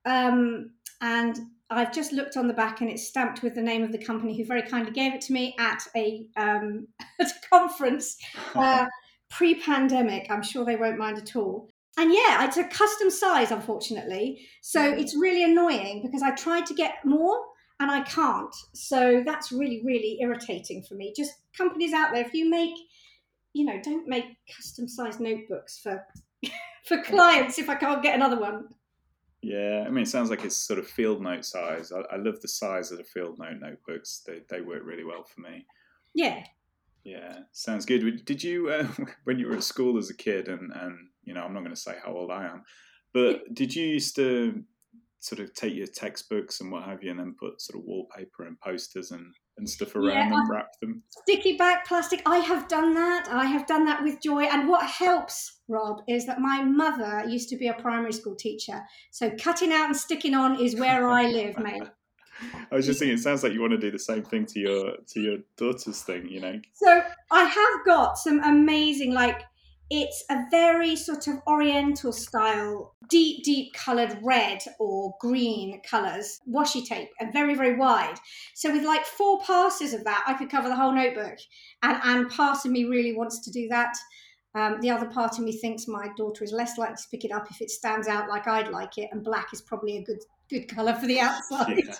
um, 0.05 0.71
and 1.01 1.37
I've 1.69 1.93
just 1.93 2.11
looked 2.11 2.37
on 2.37 2.47
the 2.47 2.53
back, 2.53 2.81
and 2.81 2.89
it's 2.89 3.07
stamped 3.07 3.43
with 3.43 3.55
the 3.55 3.61
name 3.61 3.83
of 3.83 3.91
the 3.91 4.03
company 4.03 4.37
who 4.37 4.45
very 4.45 4.63
kindly 4.63 4.91
gave 4.91 5.13
it 5.13 5.21
to 5.21 5.33
me 5.33 5.55
at 5.59 5.81
a 5.95 6.27
um, 6.37 6.87
at 7.19 7.31
a 7.31 7.47
conference 7.49 8.17
uh, 8.55 8.85
pre-pandemic. 9.29 10.27
I'm 10.29 10.43
sure 10.43 10.65
they 10.65 10.75
won't 10.75 10.97
mind 10.97 11.17
at 11.17 11.35
all. 11.35 11.69
And 11.97 12.13
yeah, 12.13 12.45
it's 12.45 12.57
a 12.57 12.63
custom 12.63 13.09
size, 13.09 13.51
unfortunately. 13.51 14.47
So 14.61 14.81
it's 14.81 15.15
really 15.15 15.43
annoying 15.43 16.01
because 16.01 16.21
I 16.21 16.31
tried 16.31 16.65
to 16.67 16.73
get 16.73 17.03
more 17.03 17.37
and 17.81 17.91
I 17.91 18.01
can't. 18.03 18.55
So 18.73 19.23
that's 19.25 19.51
really, 19.51 19.81
really 19.83 20.19
irritating 20.21 20.83
for 20.83 20.93
me. 20.93 21.13
Just 21.15 21.33
companies 21.57 21.93
out 21.93 22.13
there, 22.13 22.25
if 22.25 22.33
you 22.33 22.49
make 22.49 22.75
you 23.53 23.65
know, 23.65 23.79
don't 23.83 24.07
make 24.07 24.25
custom 24.55 24.87
sized 24.87 25.19
notebooks 25.19 25.79
for 25.79 26.03
for 26.85 27.01
clients 27.03 27.59
if 27.59 27.69
I 27.69 27.75
can't 27.75 28.03
get 28.03 28.15
another 28.15 28.39
one. 28.39 28.69
Yeah, 29.41 29.85
I 29.87 29.89
mean, 29.89 30.03
it 30.03 30.07
sounds 30.07 30.29
like 30.29 30.45
it's 30.45 30.55
sort 30.55 30.79
of 30.79 30.87
field 30.87 31.21
note 31.21 31.45
size. 31.45 31.91
I, 31.91 32.01
I 32.13 32.17
love 32.17 32.39
the 32.41 32.47
size 32.47 32.91
of 32.91 32.99
the 32.99 33.03
field 33.03 33.39
note 33.39 33.59
notebooks. 33.59 34.21
They 34.25 34.41
they 34.49 34.61
work 34.61 34.83
really 34.85 35.03
well 35.03 35.23
for 35.23 35.41
me. 35.41 35.65
Yeah. 36.13 36.43
Yeah, 37.03 37.39
sounds 37.51 37.87
good. 37.87 38.25
Did 38.25 38.43
you, 38.43 38.69
uh, 38.69 38.87
when 39.23 39.39
you 39.39 39.47
were 39.47 39.55
at 39.55 39.63
school 39.63 39.97
as 39.97 40.11
a 40.11 40.15
kid, 40.15 40.47
and 40.47 40.71
and 40.71 41.07
you 41.23 41.33
know, 41.33 41.41
I'm 41.41 41.53
not 41.53 41.61
going 41.61 41.75
to 41.75 41.81
say 41.81 41.95
how 42.03 42.13
old 42.13 42.31
I 42.31 42.45
am, 42.45 42.63
but 43.13 43.53
did 43.53 43.75
you 43.75 43.85
used 43.85 44.15
to 44.17 44.63
sort 45.21 45.39
of 45.39 45.53
take 45.53 45.75
your 45.75 45.87
textbooks 45.87 46.61
and 46.61 46.71
what 46.71 46.83
have 46.83 47.03
you, 47.03 47.11
and 47.11 47.19
then 47.19 47.35
put 47.39 47.61
sort 47.61 47.79
of 47.79 47.85
wallpaper 47.85 48.43
and 48.43 48.59
posters 48.59 49.11
and, 49.11 49.33
and 49.57 49.69
stuff 49.69 49.95
around 49.95 50.31
yeah, 50.31 50.33
and 50.33 50.49
wrap 50.49 50.67
them? 50.81 51.03
Sticky 51.09 51.55
back 51.57 51.87
plastic. 51.87 52.21
I 52.25 52.37
have 52.37 52.67
done 52.67 52.93
that. 52.95 53.27
I 53.29 53.45
have 53.45 53.67
done 53.67 53.85
that 53.85 54.03
with 54.03 54.21
joy. 54.21 54.43
And 54.43 54.67
what 54.67 54.85
helps, 54.85 55.61
Rob, 55.67 56.01
is 56.07 56.25
that 56.25 56.39
my 56.39 56.63
mother 56.63 57.23
used 57.29 57.49
to 57.49 57.55
be 57.55 57.67
a 57.67 57.73
primary 57.73 58.13
school 58.13 58.35
teacher. 58.35 58.81
So 59.11 59.31
cutting 59.39 59.71
out 59.71 59.85
and 59.85 59.95
sticking 59.95 60.33
on 60.33 60.59
is 60.59 60.75
where 60.75 61.07
I 61.07 61.27
live, 61.27 61.57
mate. 61.59 61.83
I 62.71 62.75
was 62.75 62.87
just 62.87 62.97
thinking, 62.97 63.17
it 63.17 63.21
sounds 63.21 63.43
like 63.43 63.53
you 63.53 63.61
want 63.61 63.71
to 63.71 63.77
do 63.77 63.91
the 63.91 63.99
same 63.99 64.23
thing 64.23 64.47
to 64.47 64.59
your 64.59 64.95
to 65.09 65.19
your 65.19 65.37
daughter's 65.57 66.01
thing, 66.01 66.27
you 66.27 66.41
know. 66.41 66.59
So 66.73 67.03
I 67.29 67.43
have 67.43 67.85
got 67.85 68.17
some 68.17 68.43
amazing, 68.43 69.13
like 69.13 69.43
it's 69.93 70.23
a 70.29 70.45
very 70.49 70.95
sort 70.95 71.27
of 71.27 71.41
oriental 71.47 72.13
style, 72.13 72.95
deep, 73.09 73.43
deep 73.43 73.73
coloured 73.73 74.17
red 74.23 74.59
or 74.79 75.13
green 75.19 75.81
colours, 75.81 76.39
washi 76.49 76.85
tape, 76.85 77.09
and 77.19 77.33
very, 77.33 77.55
very 77.55 77.75
wide. 77.75 78.15
So 78.55 78.71
with 78.71 78.85
like 78.85 79.05
four 79.05 79.41
passes 79.41 79.93
of 79.93 80.05
that, 80.05 80.23
I 80.25 80.33
could 80.33 80.49
cover 80.49 80.69
the 80.69 80.77
whole 80.77 80.93
notebook. 80.93 81.37
And 81.83 81.99
and 82.05 82.29
part 82.29 82.63
of 82.63 82.71
me 82.71 82.85
really 82.85 83.13
wants 83.13 83.41
to 83.41 83.51
do 83.51 83.67
that. 83.67 83.93
Um, 84.55 84.79
the 84.79 84.89
other 84.89 85.07
part 85.07 85.37
of 85.37 85.43
me 85.43 85.51
thinks 85.51 85.89
my 85.89 86.07
daughter 86.15 86.45
is 86.45 86.53
less 86.53 86.77
likely 86.77 86.95
to 86.95 87.09
pick 87.11 87.25
it 87.25 87.31
up 87.31 87.51
if 87.51 87.61
it 87.61 87.69
stands 87.69 88.07
out 88.07 88.29
like 88.29 88.47
I'd 88.47 88.69
like 88.69 88.97
it, 88.97 89.09
and 89.11 89.21
black 89.21 89.47
is 89.51 89.61
probably 89.61 89.97
a 89.97 90.03
good 90.03 90.19
good 90.49 90.69
colour 90.69 90.95
for 90.95 91.05
the 91.05 91.19
outside. 91.19 91.83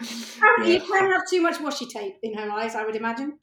Yeah. 0.00 0.64
You 0.64 0.80
can 0.80 1.10
have 1.10 1.22
too 1.28 1.42
much 1.42 1.56
washi 1.56 1.86
tape 1.86 2.16
in 2.22 2.32
her 2.32 2.50
eyes, 2.50 2.74
I 2.74 2.86
would 2.86 2.96
imagine. 2.96 3.38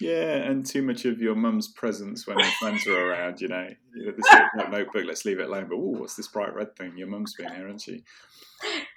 Yeah, 0.00 0.34
and 0.36 0.66
too 0.66 0.82
much 0.82 1.04
of 1.04 1.20
your 1.20 1.34
mum's 1.34 1.68
presence 1.68 2.26
when 2.26 2.38
her 2.38 2.50
friends 2.60 2.86
are 2.86 3.10
around, 3.10 3.40
you 3.40 3.48
know. 3.48 3.68
This 3.94 4.26
notebook, 4.56 5.04
let's 5.06 5.24
leave 5.24 5.40
it 5.40 5.48
alone. 5.48 5.66
But 5.68 5.76
oh, 5.76 5.98
what's 5.98 6.14
this 6.14 6.28
bright 6.28 6.54
red 6.54 6.76
thing? 6.76 6.96
Your 6.96 7.08
mum's 7.08 7.34
been 7.34 7.52
here, 7.52 7.64
hasn't 7.64 7.82
she? 7.82 8.04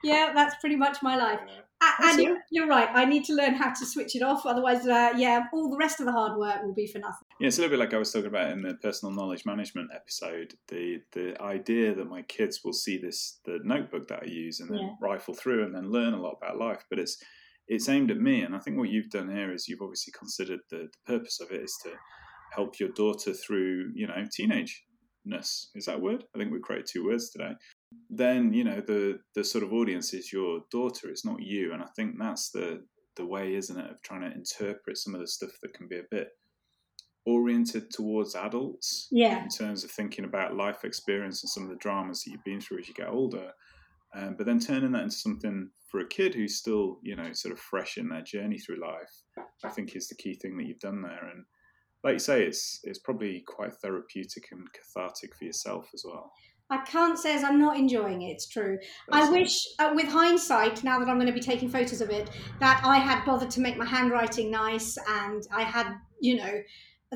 Yeah, 0.04 0.32
that's 0.34 0.56
pretty 0.56 0.76
much 0.76 0.98
my 1.02 1.16
life. 1.16 1.40
and 2.00 2.22
you're, 2.22 2.38
you're, 2.52 2.68
right. 2.68 2.90
I 2.94 3.06
need 3.06 3.24
to 3.26 3.34
learn 3.34 3.54
how 3.54 3.72
to 3.72 3.86
switch 3.86 4.16
it 4.16 4.22
off. 4.22 4.46
Otherwise, 4.46 4.86
uh, 4.88 5.14
yeah, 5.16 5.46
all 5.54 5.70
the 5.70 5.78
rest 5.78 6.00
of 6.00 6.06
the 6.06 6.12
hard 6.12 6.38
work 6.38 6.62
will 6.64 6.74
be 6.74 6.88
for 6.88 7.00
nothing. 7.00 7.28
Yeah, 7.40 7.48
it's 7.48 7.58
a 7.58 7.62
little 7.62 7.78
bit 7.78 7.84
like 7.84 7.94
I 7.94 7.98
was 7.98 8.12
talking 8.12 8.28
about 8.28 8.52
in 8.52 8.62
the 8.62 8.76
personal 8.76 9.14
knowledge 9.14 9.46
management 9.46 9.90
episode. 9.96 10.56
The 10.68 11.02
the 11.12 11.42
idea 11.42 11.96
that 11.96 12.10
my 12.10 12.24
kids 12.24 12.62
will 12.64 12.74
see 12.74 12.98
this 12.98 13.40
the 13.46 13.60
notebook 13.64 14.08
that 14.10 14.24
I 14.24 14.26
use 14.26 14.60
and 14.60 14.70
then 14.70 14.80
yeah. 14.80 14.94
rifle 15.02 15.34
through 15.34 15.66
and 15.66 15.74
then 15.74 15.92
learn 15.92 16.14
a 16.14 16.22
lot 16.22 16.38
about 16.42 16.58
life, 16.58 16.84
but 16.90 17.00
it's 17.00 17.24
it's 17.72 17.88
aimed 17.88 18.12
at 18.12 18.20
me. 18.20 18.42
And 18.42 18.54
I 18.54 18.60
think 18.60 18.78
what 18.78 18.90
you've 18.90 19.10
done 19.10 19.34
here 19.34 19.54
is 19.54 19.68
you've 19.68 19.82
obviously 19.82 20.12
considered 20.12 20.60
the, 20.70 20.90
the 20.92 21.14
purpose 21.14 21.40
of 21.40 21.52
it 21.52 21.62
is 21.62 21.74
to 21.84 21.92
help 22.54 22.78
your 22.82 22.90
daughter 22.90 23.32
through, 23.34 23.92
you 23.96 24.08
know, 24.08 24.26
teenageness. 24.38 25.68
Is 25.74 25.86
that 25.86 26.02
word? 26.02 26.26
I 26.36 26.38
think 26.38 26.52
we 26.52 26.60
created 26.60 26.88
two 26.92 27.06
words 27.06 27.30
today. 27.30 27.54
Then, 28.10 28.52
you 28.52 28.66
know, 28.66 28.82
the 28.82 29.20
the 29.36 29.46
sort 29.46 29.64
of 29.64 29.72
audience 29.72 30.14
is 30.14 30.34
your 30.34 30.64
daughter, 30.70 31.10
it's 31.10 31.26
not 31.26 31.42
you. 31.42 31.72
And 31.72 31.82
I 31.82 31.88
think 31.96 32.16
that's 32.20 32.52
the 32.52 32.84
the 33.16 33.26
way, 33.26 33.56
isn't 33.56 33.80
it, 33.80 33.90
of 33.90 34.02
trying 34.04 34.30
to 34.30 34.36
interpret 34.36 34.98
some 34.98 35.16
of 35.16 35.22
the 35.22 35.28
stuff 35.28 35.52
that 35.62 35.74
can 35.74 35.88
be 35.88 35.98
a 35.98 36.12
bit 36.12 36.28
oriented 37.28 37.92
towards 37.92 38.34
adults 38.34 39.08
yeah 39.12 39.44
in 39.44 39.48
terms 39.48 39.84
of 39.84 39.92
thinking 39.92 40.26
about 40.26 40.56
life 40.56 40.84
experience 40.84 41.44
and 41.44 41.52
some 41.52 41.62
of 41.62 41.70
the 41.70 41.76
dramas 41.76 42.24
that 42.24 42.32
you've 42.32 42.44
been 42.44 42.60
through 42.60 42.80
as 42.80 42.88
you 42.88 42.96
get 42.96 43.08
older 43.08 43.52
um, 44.14 44.36
but 44.38 44.46
then 44.46 44.60
turning 44.60 44.92
that 44.92 45.04
into 45.04 45.16
something 45.16 45.70
for 45.90 46.00
a 46.00 46.08
kid 46.08 46.34
who's 46.34 46.58
still, 46.58 47.00
you 47.02 47.16
know, 47.16 47.34
sort 47.34 47.54
of 47.54 47.60
fresh 47.60 47.98
in 47.98 48.10
their 48.10 48.22
journey 48.22 48.58
through 48.58 48.82
life, 48.82 49.46
I 49.64 49.70
think 49.70 49.96
is 49.96 50.08
the 50.08 50.16
key 50.16 50.36
thing 50.36 50.58
that 50.58 50.66
you've 50.66 50.80
done 50.80 51.02
there. 51.02 51.30
And 51.30 51.46
like 52.04 52.14
you 52.14 52.20
say, 52.20 52.44
it's 52.44 52.80
it's 52.84 53.00
probably 53.00 53.44
quite 53.48 53.74
therapeutic 53.76 54.46
and 54.52 54.68
cathartic 54.74 55.36
for 55.36 55.46
yourself 55.46 55.90
as 55.94 56.04
well. 56.06 56.32
I 56.70 56.78
can't 56.86 57.20
say 57.20 57.36
as 57.36 57.44
I'm 57.44 57.60
not 57.60 57.78
enjoying 57.78 58.22
it. 58.22 58.32
It's 58.32 58.48
true. 58.48 58.80
That's 59.10 59.28
I 59.28 59.30
wish, 59.30 59.68
uh, 59.78 59.92
with 59.94 60.08
hindsight, 60.08 60.86
now 60.86 61.00
that 61.00 61.10
I'm 61.10 61.18
going 61.18 61.28
to 61.28 61.34
be 61.34 61.42
taking 61.42 61.68
photos 61.68 62.00
of 62.00 62.10
it, 62.10 62.30
that 62.62 62.82
I 62.86 62.98
had 62.98 63.26
bothered 63.26 63.52
to 63.52 63.60
make 63.60 63.76
my 63.76 63.86
handwriting 63.86 64.50
nice 64.50 64.98
and 65.06 65.44
I 65.52 65.64
had, 65.64 65.94
you 66.22 66.38
know, 66.38 66.62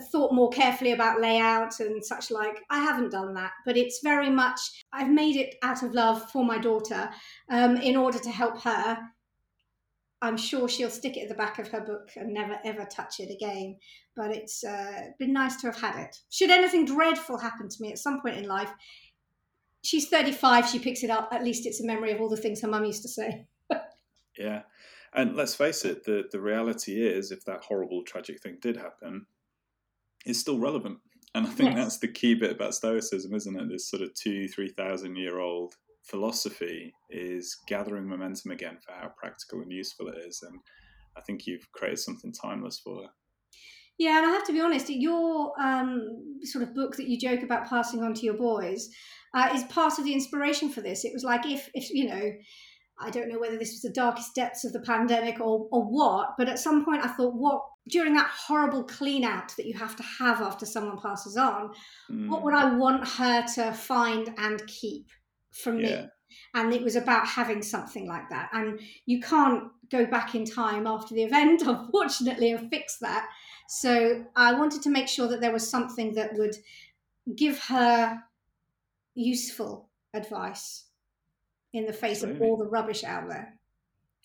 thought 0.01 0.33
more 0.33 0.49
carefully 0.49 0.91
about 0.91 1.21
layout 1.21 1.79
and 1.79 2.03
such 2.03 2.31
like. 2.31 2.61
I 2.69 2.79
haven't 2.79 3.11
done 3.11 3.33
that, 3.35 3.51
but 3.65 3.77
it's 3.77 4.01
very 4.03 4.29
much, 4.29 4.59
I've 4.91 5.09
made 5.09 5.35
it 5.35 5.55
out 5.63 5.83
of 5.83 5.93
love 5.93 6.29
for 6.31 6.43
my 6.43 6.57
daughter 6.57 7.09
um, 7.49 7.77
in 7.77 7.95
order 7.95 8.19
to 8.19 8.31
help 8.31 8.61
her. 8.63 8.97
I'm 10.21 10.37
sure 10.37 10.67
she'll 10.67 10.89
stick 10.89 11.17
it 11.17 11.23
at 11.23 11.29
the 11.29 11.35
back 11.35 11.59
of 11.59 11.67
her 11.69 11.81
book 11.81 12.09
and 12.15 12.33
never 12.33 12.57
ever 12.65 12.85
touch 12.85 13.19
it 13.19 13.31
again. 13.31 13.77
But 14.15 14.31
it's 14.35 14.63
uh, 14.63 15.09
been 15.19 15.33
nice 15.33 15.57
to 15.57 15.67
have 15.67 15.79
had 15.79 16.03
it. 16.03 16.17
Should 16.29 16.49
anything 16.49 16.85
dreadful 16.85 17.37
happen 17.37 17.69
to 17.69 17.77
me 17.81 17.91
at 17.91 17.99
some 17.99 18.21
point 18.21 18.37
in 18.37 18.47
life, 18.47 18.71
she's 19.83 20.09
35, 20.09 20.67
she 20.67 20.79
picks 20.79 21.03
it 21.03 21.09
up. 21.09 21.29
At 21.31 21.43
least 21.43 21.65
it's 21.65 21.81
a 21.81 21.85
memory 21.85 22.11
of 22.11 22.19
all 22.19 22.29
the 22.29 22.37
things 22.37 22.61
her 22.61 22.67
mum 22.67 22.85
used 22.85 23.03
to 23.03 23.09
say. 23.09 23.45
yeah. 24.37 24.63
And 25.13 25.35
let's 25.35 25.55
face 25.55 25.85
it, 25.85 26.03
the, 26.03 26.23
the 26.31 26.41
reality 26.41 27.01
is, 27.01 27.31
if 27.31 27.45
that 27.45 27.63
horrible, 27.63 28.03
tragic 28.03 28.41
thing 28.41 28.57
did 28.61 28.75
happen, 28.75 29.25
is 30.25 30.39
still 30.39 30.59
relevant. 30.59 30.99
And 31.33 31.45
I 31.45 31.49
think 31.49 31.75
yes. 31.75 31.83
that's 31.83 31.97
the 31.99 32.07
key 32.07 32.33
bit 32.33 32.51
about 32.51 32.75
Stoicism, 32.75 33.33
isn't 33.33 33.59
it? 33.59 33.69
This 33.69 33.89
sort 33.89 34.01
of 34.01 34.13
two, 34.13 34.47
three 34.47 34.69
thousand 34.69 35.17
year 35.17 35.39
old 35.39 35.75
philosophy 36.03 36.93
is 37.09 37.57
gathering 37.67 38.07
momentum 38.07 38.51
again 38.51 38.77
for 38.85 38.93
how 38.93 39.11
practical 39.17 39.61
and 39.61 39.71
useful 39.71 40.07
it 40.07 40.17
is. 40.25 40.43
And 40.47 40.59
I 41.17 41.21
think 41.21 41.45
you've 41.45 41.71
created 41.71 41.99
something 41.99 42.31
timeless 42.31 42.79
for 42.79 43.03
her. 43.03 43.09
Yeah, 43.97 44.17
and 44.17 44.27
I 44.27 44.29
have 44.31 44.45
to 44.47 44.53
be 44.53 44.61
honest, 44.61 44.89
your 44.89 45.53
um, 45.59 46.37
sort 46.43 46.63
of 46.63 46.75
book 46.75 46.97
that 46.97 47.07
you 47.07 47.17
joke 47.17 47.43
about 47.43 47.69
passing 47.69 48.03
on 48.03 48.13
to 48.13 48.21
your 48.21 48.37
boys 48.37 48.89
uh, 49.33 49.49
is 49.53 49.63
part 49.65 49.97
of 49.97 50.05
the 50.05 50.13
inspiration 50.13 50.69
for 50.69 50.81
this. 50.81 51.05
It 51.05 51.13
was 51.13 51.23
like 51.23 51.45
if, 51.45 51.69
if 51.73 51.89
you 51.89 52.07
know, 52.07 52.31
I 52.99 53.09
don't 53.09 53.29
know 53.29 53.39
whether 53.39 53.57
this 53.57 53.71
was 53.71 53.81
the 53.81 53.91
darkest 53.93 54.35
depths 54.35 54.65
of 54.65 54.73
the 54.73 54.81
pandemic 54.81 55.39
or, 55.39 55.67
or 55.71 55.83
what, 55.83 56.35
but 56.37 56.49
at 56.49 56.59
some 56.59 56.83
point 56.83 57.05
I 57.05 57.09
thought, 57.09 57.35
what 57.35 57.61
during 57.87 58.13
that 58.15 58.29
horrible 58.29 58.83
clean 58.83 59.23
out 59.23 59.55
that 59.57 59.67
you 59.67 59.73
have 59.73 59.95
to 59.95 60.03
have 60.03 60.41
after 60.41 60.65
someone 60.65 60.97
passes 60.97 61.37
on, 61.37 61.71
mm. 62.11 62.27
what 62.29 62.43
would 62.43 62.53
I 62.53 62.75
want 62.75 63.07
her 63.07 63.45
to 63.55 63.71
find 63.73 64.33
and 64.37 64.65
keep 64.67 65.09
from 65.51 65.79
yeah. 65.79 66.01
me? 66.01 66.07
And 66.55 66.73
it 66.73 66.81
was 66.81 66.95
about 66.95 67.27
having 67.27 67.61
something 67.61 68.07
like 68.07 68.29
that. 68.29 68.49
And 68.53 68.79
you 69.05 69.21
can't 69.21 69.65
go 69.91 70.05
back 70.05 70.33
in 70.33 70.45
time 70.45 70.87
after 70.87 71.13
the 71.13 71.23
event, 71.23 71.61
unfortunately, 71.65 72.51
and 72.51 72.69
fix 72.69 72.97
that. 72.99 73.27
So 73.67 74.25
I 74.35 74.53
wanted 74.53 74.81
to 74.83 74.89
make 74.89 75.07
sure 75.07 75.27
that 75.27 75.41
there 75.41 75.53
was 75.53 75.69
something 75.69 76.13
that 76.15 76.33
would 76.33 76.55
give 77.35 77.59
her 77.59 78.19
useful 79.13 79.89
advice 80.13 80.85
in 81.73 81.85
the 81.85 81.93
face 81.93 82.23
Absolutely. 82.23 82.47
of 82.47 82.51
all 82.51 82.57
the 82.57 82.69
rubbish 82.69 83.03
out 83.03 83.27
there. 83.27 83.54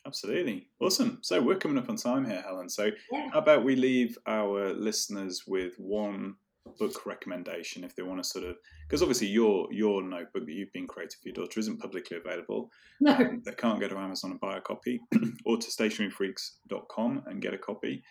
Absolutely. 0.07 0.69
Awesome. 0.81 1.19
So 1.21 1.41
we're 1.43 1.57
coming 1.57 1.79
up 1.79 1.89
on 1.89 1.97
time 1.97 2.25
here, 2.25 2.43
Helen. 2.43 2.69
So 2.69 2.91
yeah. 3.13 3.29
how 3.33 3.39
about 3.39 3.65
we 3.65 3.77
leave 3.77 4.17
our 4.27 4.73
listeners 4.73 5.45
with 5.47 5.75
one 5.79 6.37
book 6.79 7.05
recommendation 7.07 7.85
if 7.85 7.97
they 7.97 8.03
want 8.03 8.23
to 8.23 8.29
sort 8.29 8.45
of 8.45 8.57
because 8.87 9.03
obviously 9.03 9.27
your 9.27 9.67
your 9.73 10.03
notebook 10.03 10.47
that 10.47 10.53
you've 10.53 10.73
been 10.73 10.87
creating 10.87 11.17
for 11.23 11.29
your 11.29 11.35
daughter 11.35 11.61
isn't 11.61 11.79
publicly 11.79 12.17
available. 12.17 12.71
No. 13.01 13.15
Um, 13.15 13.43
they 13.45 13.53
can't 13.53 13.81
go 13.81 13.89
to 13.89 13.99
Amazon 13.99 14.33
and 14.33 14.41
buy 14.41 14.57
a 14.57 14.61
copy 14.61 15.01
or 15.45 15.57
to 15.57 15.69
stationeryfreaks.com 15.69 17.25
and 17.27 17.43
get 17.43 17.55
a 17.55 17.59
copy. 17.59 18.03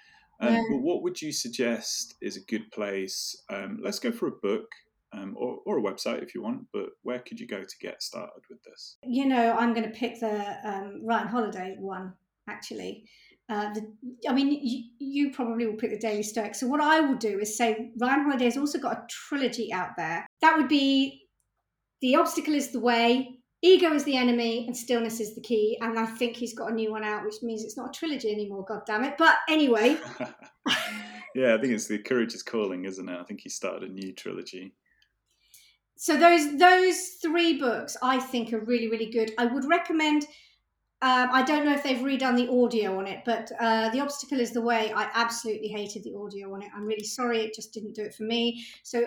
Um, 0.42 0.54
yeah. 0.54 0.64
But 0.70 0.78
what 0.82 1.04
would 1.04 1.22
you 1.22 1.32
suggest 1.32 2.16
is 2.22 2.38
a 2.38 2.42
good 2.42 2.72
place? 2.72 3.36
Um, 3.50 3.80
let's 3.84 4.00
go 4.00 4.12
for 4.12 4.28
a 4.28 4.32
book 4.32 4.68
um, 5.14 5.36
or, 5.38 5.60
or 5.66 5.80
a 5.80 5.82
website 5.82 6.24
if 6.24 6.36
you 6.36 6.42
want, 6.42 6.68
but 6.72 6.90
where 7.04 7.20
could 7.20 7.40
you 7.40 7.48
go 7.48 7.62
to 7.62 7.76
get 7.82 8.04
started 8.04 8.42
with 8.50 8.62
this? 8.64 8.98
You 9.04 9.26
know, 9.28 9.56
I'm 9.58 9.74
going 9.74 9.92
to 9.92 9.98
pick 9.98 10.20
the 10.20 10.56
um, 10.64 11.02
Ryan 11.06 11.28
Holiday 11.28 11.76
one, 11.80 12.14
actually. 12.48 13.06
Uh, 13.50 13.74
the, 13.74 13.94
I 14.28 14.34
mean, 14.34 14.60
you, 14.62 14.84
you, 15.00 15.32
probably 15.32 15.66
will 15.66 15.78
pick 15.78 15.90
the 15.90 15.98
Daily 15.98 16.22
Stoic. 16.22 16.54
So, 16.54 16.68
what 16.68 16.82
I 16.82 17.00
will 17.00 17.18
do 17.18 17.40
is 17.40 17.58
say 17.58 17.92
Ryan 18.00 18.26
Holiday 18.26 18.46
has 18.46 18.58
also 18.58 18.78
got 18.78 18.94
a 18.94 19.04
trilogy 19.10 19.74
out 19.74 19.90
there. 19.98 20.28
That 20.42 20.56
would 20.56 20.68
be 20.68 21.24
The 22.02 22.16
Obstacle 22.16 22.54
is 22.54 22.72
the 22.72 22.80
Way, 22.80 23.40
Ego 23.64 23.92
is 23.94 24.04
the 24.04 24.16
Enemy, 24.16 24.68
and 24.68 24.78
Stillness 24.78 25.20
is 25.20 25.34
the 25.34 25.42
Key. 25.42 25.80
And 25.82 25.98
I 25.98 26.06
think 26.06 26.38
he's 26.38 26.54
got 26.54 26.72
a 26.72 26.76
new 26.76 26.92
one 26.92 27.04
out, 27.04 27.26
which 27.26 27.42
means 27.42 27.64
it's 27.64 27.76
not 27.76 27.90
a 27.90 27.98
trilogy 27.98 28.32
anymore, 28.32 28.66
God 28.68 28.82
damn 28.86 29.04
it. 29.04 29.16
But 29.18 29.38
anyway. 29.50 29.98
yeah, 31.34 31.56
I 31.56 31.58
think 31.58 31.74
it's 31.74 31.88
The 31.88 31.98
Courage 31.98 32.36
is 32.36 32.44
Calling, 32.44 32.86
isn't 32.86 33.10
it? 33.10 33.20
I 33.20 33.24
think 33.24 33.42
he 33.42 33.50
started 33.50 33.90
a 33.90 33.92
new 33.92 34.14
trilogy 34.14 34.76
so 36.06 36.12
those 36.18 36.58
those 36.58 36.98
three 37.22 37.60
books 37.60 37.94
I 38.02 38.20
think 38.32 38.54
are 38.54 38.64
really 38.72 38.90
really 38.94 39.12
good. 39.18 39.30
I 39.38 39.46
would 39.54 39.66
recommend 39.66 40.22
Um, 41.02 41.30
I 41.32 41.44
don't 41.50 41.64
know 41.66 41.74
if 41.74 41.84
they've 41.84 42.06
redone 42.12 42.36
the 42.36 42.52
audio 42.52 43.00
on 43.00 43.08
it, 43.08 43.20
but 43.24 43.46
uh, 43.58 43.88
The 43.94 44.02
Obstacle 44.02 44.42
is 44.42 44.52
the 44.52 44.66
Way. 44.72 44.92
I 44.92 45.04
absolutely 45.14 45.70
hated 45.70 46.04
the 46.04 46.16
audio 46.22 46.54
on 46.54 46.62
it. 46.62 46.70
I'm 46.76 46.86
really 46.86 47.06
sorry, 47.06 47.40
it 47.40 47.54
just 47.56 47.72
didn't 47.74 47.96
do 47.96 48.04
it 48.04 48.14
for 48.14 48.24
me. 48.24 48.42
So 48.84 48.98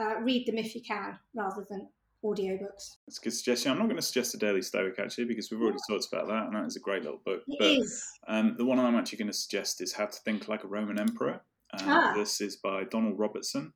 uh, 0.00 0.14
read 0.20 0.46
them 0.46 0.58
if 0.58 0.76
you 0.76 0.82
can 0.92 1.18
rather 1.34 1.66
than 1.68 1.88
audiobooks. 2.22 2.84
That's 3.04 3.18
a 3.18 3.24
good 3.24 3.34
suggestion. 3.34 3.72
I'm 3.72 3.78
not 3.78 3.88
going 3.90 3.96
to 3.96 4.08
suggest 4.10 4.36
a 4.36 4.38
Daily 4.38 4.62
Stoic 4.62 4.96
actually 5.00 5.24
because 5.24 5.50
we've 5.50 5.60
already 5.60 5.78
yeah. 5.88 5.96
talked 5.96 6.06
about 6.12 6.28
that, 6.28 6.44
and 6.46 6.54
that 6.54 6.66
is 6.66 6.76
a 6.76 6.80
great 6.88 7.02
little 7.02 7.22
book. 7.24 7.42
It 7.48 7.58
but, 7.58 7.66
is. 7.66 8.06
Um, 8.28 8.54
the 8.56 8.64
one 8.64 8.78
I'm 8.78 8.94
actually 8.94 9.18
going 9.18 9.34
to 9.34 9.40
suggest 9.44 9.80
is 9.80 9.92
How 9.92 10.06
to 10.06 10.18
Think 10.24 10.46
Like 10.46 10.62
a 10.62 10.68
Roman 10.68 11.00
Emperor. 11.00 11.42
Um, 11.74 11.88
ah. 11.88 12.12
This 12.16 12.40
is 12.40 12.54
by 12.68 12.84
Donald 12.84 13.18
Robertson. 13.18 13.72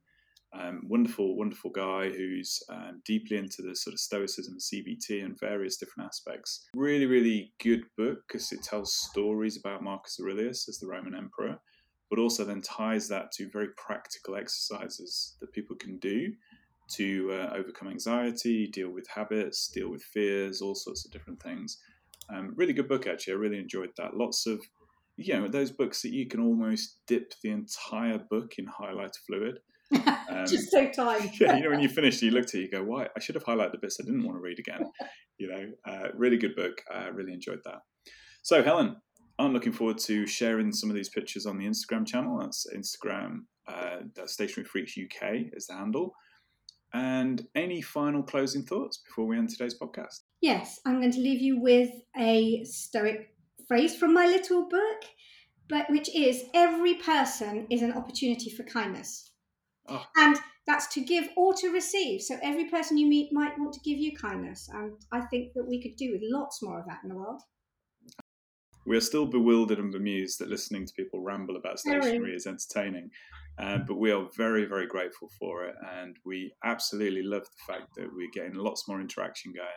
Um, 0.56 0.82
wonderful, 0.86 1.36
wonderful 1.36 1.70
guy 1.70 2.10
who's 2.10 2.62
um, 2.68 3.02
deeply 3.04 3.38
into 3.38 3.60
the 3.60 3.74
sort 3.74 3.94
of 3.94 4.00
Stoicism, 4.00 4.58
CBT, 4.58 5.24
and 5.24 5.38
various 5.38 5.76
different 5.76 6.06
aspects. 6.06 6.68
Really, 6.76 7.06
really 7.06 7.52
good 7.62 7.84
book 7.98 8.18
because 8.28 8.52
it 8.52 8.62
tells 8.62 8.94
stories 8.94 9.56
about 9.56 9.82
Marcus 9.82 10.18
Aurelius 10.20 10.68
as 10.68 10.78
the 10.78 10.86
Roman 10.86 11.14
emperor, 11.14 11.58
but 12.08 12.20
also 12.20 12.44
then 12.44 12.60
ties 12.60 13.08
that 13.08 13.32
to 13.32 13.50
very 13.50 13.68
practical 13.76 14.36
exercises 14.36 15.36
that 15.40 15.52
people 15.52 15.74
can 15.74 15.98
do 15.98 16.32
to 16.92 17.32
uh, 17.32 17.54
overcome 17.56 17.88
anxiety, 17.88 18.66
deal 18.68 18.90
with 18.90 19.08
habits, 19.08 19.68
deal 19.68 19.90
with 19.90 20.02
fears, 20.02 20.60
all 20.60 20.74
sorts 20.74 21.04
of 21.04 21.10
different 21.10 21.42
things. 21.42 21.78
Um, 22.32 22.52
really 22.56 22.72
good 22.72 22.88
book, 22.88 23.06
actually. 23.06 23.34
I 23.34 23.36
really 23.36 23.58
enjoyed 23.58 23.90
that. 23.96 24.16
Lots 24.16 24.46
of, 24.46 24.60
you 25.16 25.34
know, 25.34 25.48
those 25.48 25.70
books 25.70 26.02
that 26.02 26.12
you 26.12 26.26
can 26.26 26.40
almost 26.40 26.98
dip 27.06 27.34
the 27.42 27.50
entire 27.50 28.18
book 28.18 28.54
in 28.58 28.66
highlighter 28.66 29.18
fluid. 29.26 29.58
Um, 30.28 30.46
Just 30.46 30.70
so 30.70 30.88
tired. 30.90 31.30
yeah, 31.40 31.57
you 31.57 31.62
know, 31.62 31.70
when 31.70 31.80
you 31.80 31.88
finish, 31.88 32.20
you 32.20 32.30
look 32.30 32.44
at 32.44 32.54
it, 32.54 32.61
you 32.61 32.70
go, 32.70 32.83
"Why? 32.83 33.09
I 33.16 33.20
should 33.20 33.35
have 33.35 33.44
highlighted 33.44 33.72
the 33.72 33.78
bits 33.78 33.98
I 34.00 34.04
didn't 34.04 34.24
want 34.24 34.37
to 34.37 34.42
read 34.42 34.59
again." 34.59 34.90
you 35.38 35.48
know, 35.48 35.70
uh, 35.87 36.09
really 36.14 36.37
good 36.37 36.57
book. 36.57 36.83
I 36.92 37.07
uh, 37.07 37.11
really 37.11 37.33
enjoyed 37.33 37.61
that. 37.64 37.78
So, 38.42 38.62
Helen, 38.62 38.96
I'm 39.38 39.52
looking 39.52 39.72
forward 39.72 39.98
to 39.98 40.26
sharing 40.26 40.72
some 40.72 40.90
of 40.90 40.96
these 40.96 41.09
pictures 41.09 41.46
on 41.46 41.59
the 41.59 41.66
Instagram 41.66 42.07
channel. 42.07 42.38
That's 42.38 42.66
Instagram. 42.74 43.44
Uh, 43.66 44.00
that's 44.14 44.35
Stationery 44.35 44.68
Freaks 44.68 44.94
UK 44.98 45.46
is 45.52 45.66
the 45.66 45.74
handle. 45.74 46.14
And 46.92 47.44
any 47.57 47.83
final 47.83 48.22
closing 48.22 48.62
thoughts 48.62 48.98
before 48.98 49.26
we 49.26 49.37
end 49.37 49.48
today's 49.48 49.76
podcast? 49.76 50.20
Yes, 50.40 50.78
I'm 50.87 51.00
going 51.00 51.12
to 51.12 51.20
leave 51.20 51.40
you 51.40 51.61
with 51.61 51.90
a 52.16 52.62
Stoic 52.64 53.35
phrase 53.66 53.96
from 53.96 54.14
my 54.14 54.26
little 54.26 54.68
book, 54.68 55.02
but 55.68 55.90
which 55.90 56.14
is 56.14 56.44
every 56.54 56.94
person 56.94 57.66
is 57.70 57.83
an 57.83 57.92
opportunity 57.94 58.50
for 58.50 58.62
kindness. 58.62 59.33
Oh. 59.88 60.05
And 60.16 60.37
that's 60.66 60.87
to 60.94 61.01
give 61.01 61.29
or 61.37 61.55
to 61.55 61.70
receive. 61.70 62.23
So 62.23 62.38
every 62.42 62.66
person 62.66 62.97
you 62.97 63.07
meet 63.07 63.33
might 63.33 63.59
want 63.59 63.75
to 63.75 63.81
give 63.81 63.99
you 63.99 64.16
kindness. 64.16 64.68
And 64.73 64.92
I 65.12 65.23
think 65.23 65.53
that 65.55 65.66
we 65.68 65.83
could 65.83 65.97
do 65.97 66.12
with 66.12 66.23
lots 66.25 66.62
more 66.62 66.81
of 66.81 66.87
that 66.87 67.01
in 67.03 67.11
the 67.11 67.16
world. 67.16 67.42
We 68.87 68.97
are 68.97 69.03
still 69.03 69.27
bewildered 69.27 69.79
and 69.79 69.92
bemused 69.92 70.38
that 70.40 70.51
listening 70.51 70.87
to 70.87 70.92
people 70.94 71.23
ramble 71.23 71.57
about 71.57 71.79
stationery 71.79 72.35
is 72.35 72.47
entertaining. 72.47 73.11
Um, 73.59 73.85
but 73.87 73.97
we 73.97 74.11
are 74.11 74.27
very, 74.37 74.66
very 74.66 74.87
grateful 74.87 75.31
for 75.38 75.64
it. 75.64 75.75
And 76.01 76.16
we 76.25 76.53
absolutely 76.64 77.23
love 77.23 77.44
the 77.44 77.73
fact 77.73 77.94
that 77.97 78.09
we're 78.12 78.31
getting 78.33 78.55
lots 78.55 78.88
more 78.88 79.01
interaction 79.01 79.53
going. 79.55 79.68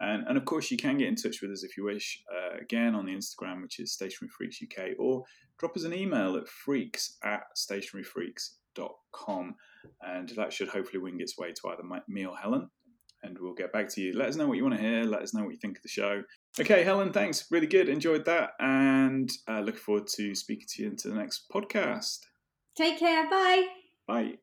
And, 0.00 0.26
and 0.26 0.36
of 0.36 0.44
course, 0.44 0.70
you 0.70 0.76
can 0.76 0.98
get 0.98 1.08
in 1.08 1.14
touch 1.14 1.40
with 1.40 1.52
us 1.52 1.62
if 1.62 1.76
you 1.76 1.84
wish, 1.84 2.20
uh, 2.32 2.58
again 2.60 2.94
on 2.94 3.06
the 3.06 3.14
Instagram, 3.14 3.62
which 3.62 3.78
is 3.78 3.92
Stationery 3.92 4.30
Freaks 4.36 4.58
UK, 4.62 4.90
or 4.98 5.22
drop 5.58 5.76
us 5.76 5.84
an 5.84 5.94
email 5.94 6.36
at 6.36 6.48
freaks 6.48 7.16
at 7.22 7.42
stationeryfreaks.com. 8.74 9.54
And 10.02 10.28
that 10.36 10.52
should 10.52 10.68
hopefully 10.68 11.02
wing 11.02 11.20
its 11.20 11.36
way 11.38 11.52
to 11.52 11.68
either 11.68 11.82
me 12.08 12.26
or 12.26 12.36
Helen. 12.36 12.70
And 13.22 13.38
we'll 13.40 13.54
get 13.54 13.72
back 13.72 13.88
to 13.90 14.02
you. 14.02 14.12
Let 14.12 14.28
us 14.28 14.36
know 14.36 14.46
what 14.46 14.58
you 14.58 14.64
want 14.64 14.76
to 14.76 14.82
hear. 14.82 15.04
Let 15.04 15.22
us 15.22 15.32
know 15.32 15.44
what 15.44 15.52
you 15.52 15.58
think 15.58 15.78
of 15.78 15.82
the 15.82 15.88
show. 15.88 16.22
Okay, 16.60 16.84
Helen, 16.84 17.12
thanks. 17.12 17.46
Really 17.50 17.66
good. 17.66 17.88
Enjoyed 17.88 18.26
that. 18.26 18.50
And 18.60 19.30
uh, 19.48 19.60
looking 19.60 19.80
forward 19.80 20.06
to 20.16 20.34
speaking 20.34 20.66
to 20.70 20.82
you 20.82 20.88
into 20.90 21.08
the 21.08 21.14
next 21.14 21.46
podcast. 21.52 22.18
Take 22.76 22.98
care. 22.98 23.28
Bye. 23.30 23.66
Bye. 24.06 24.34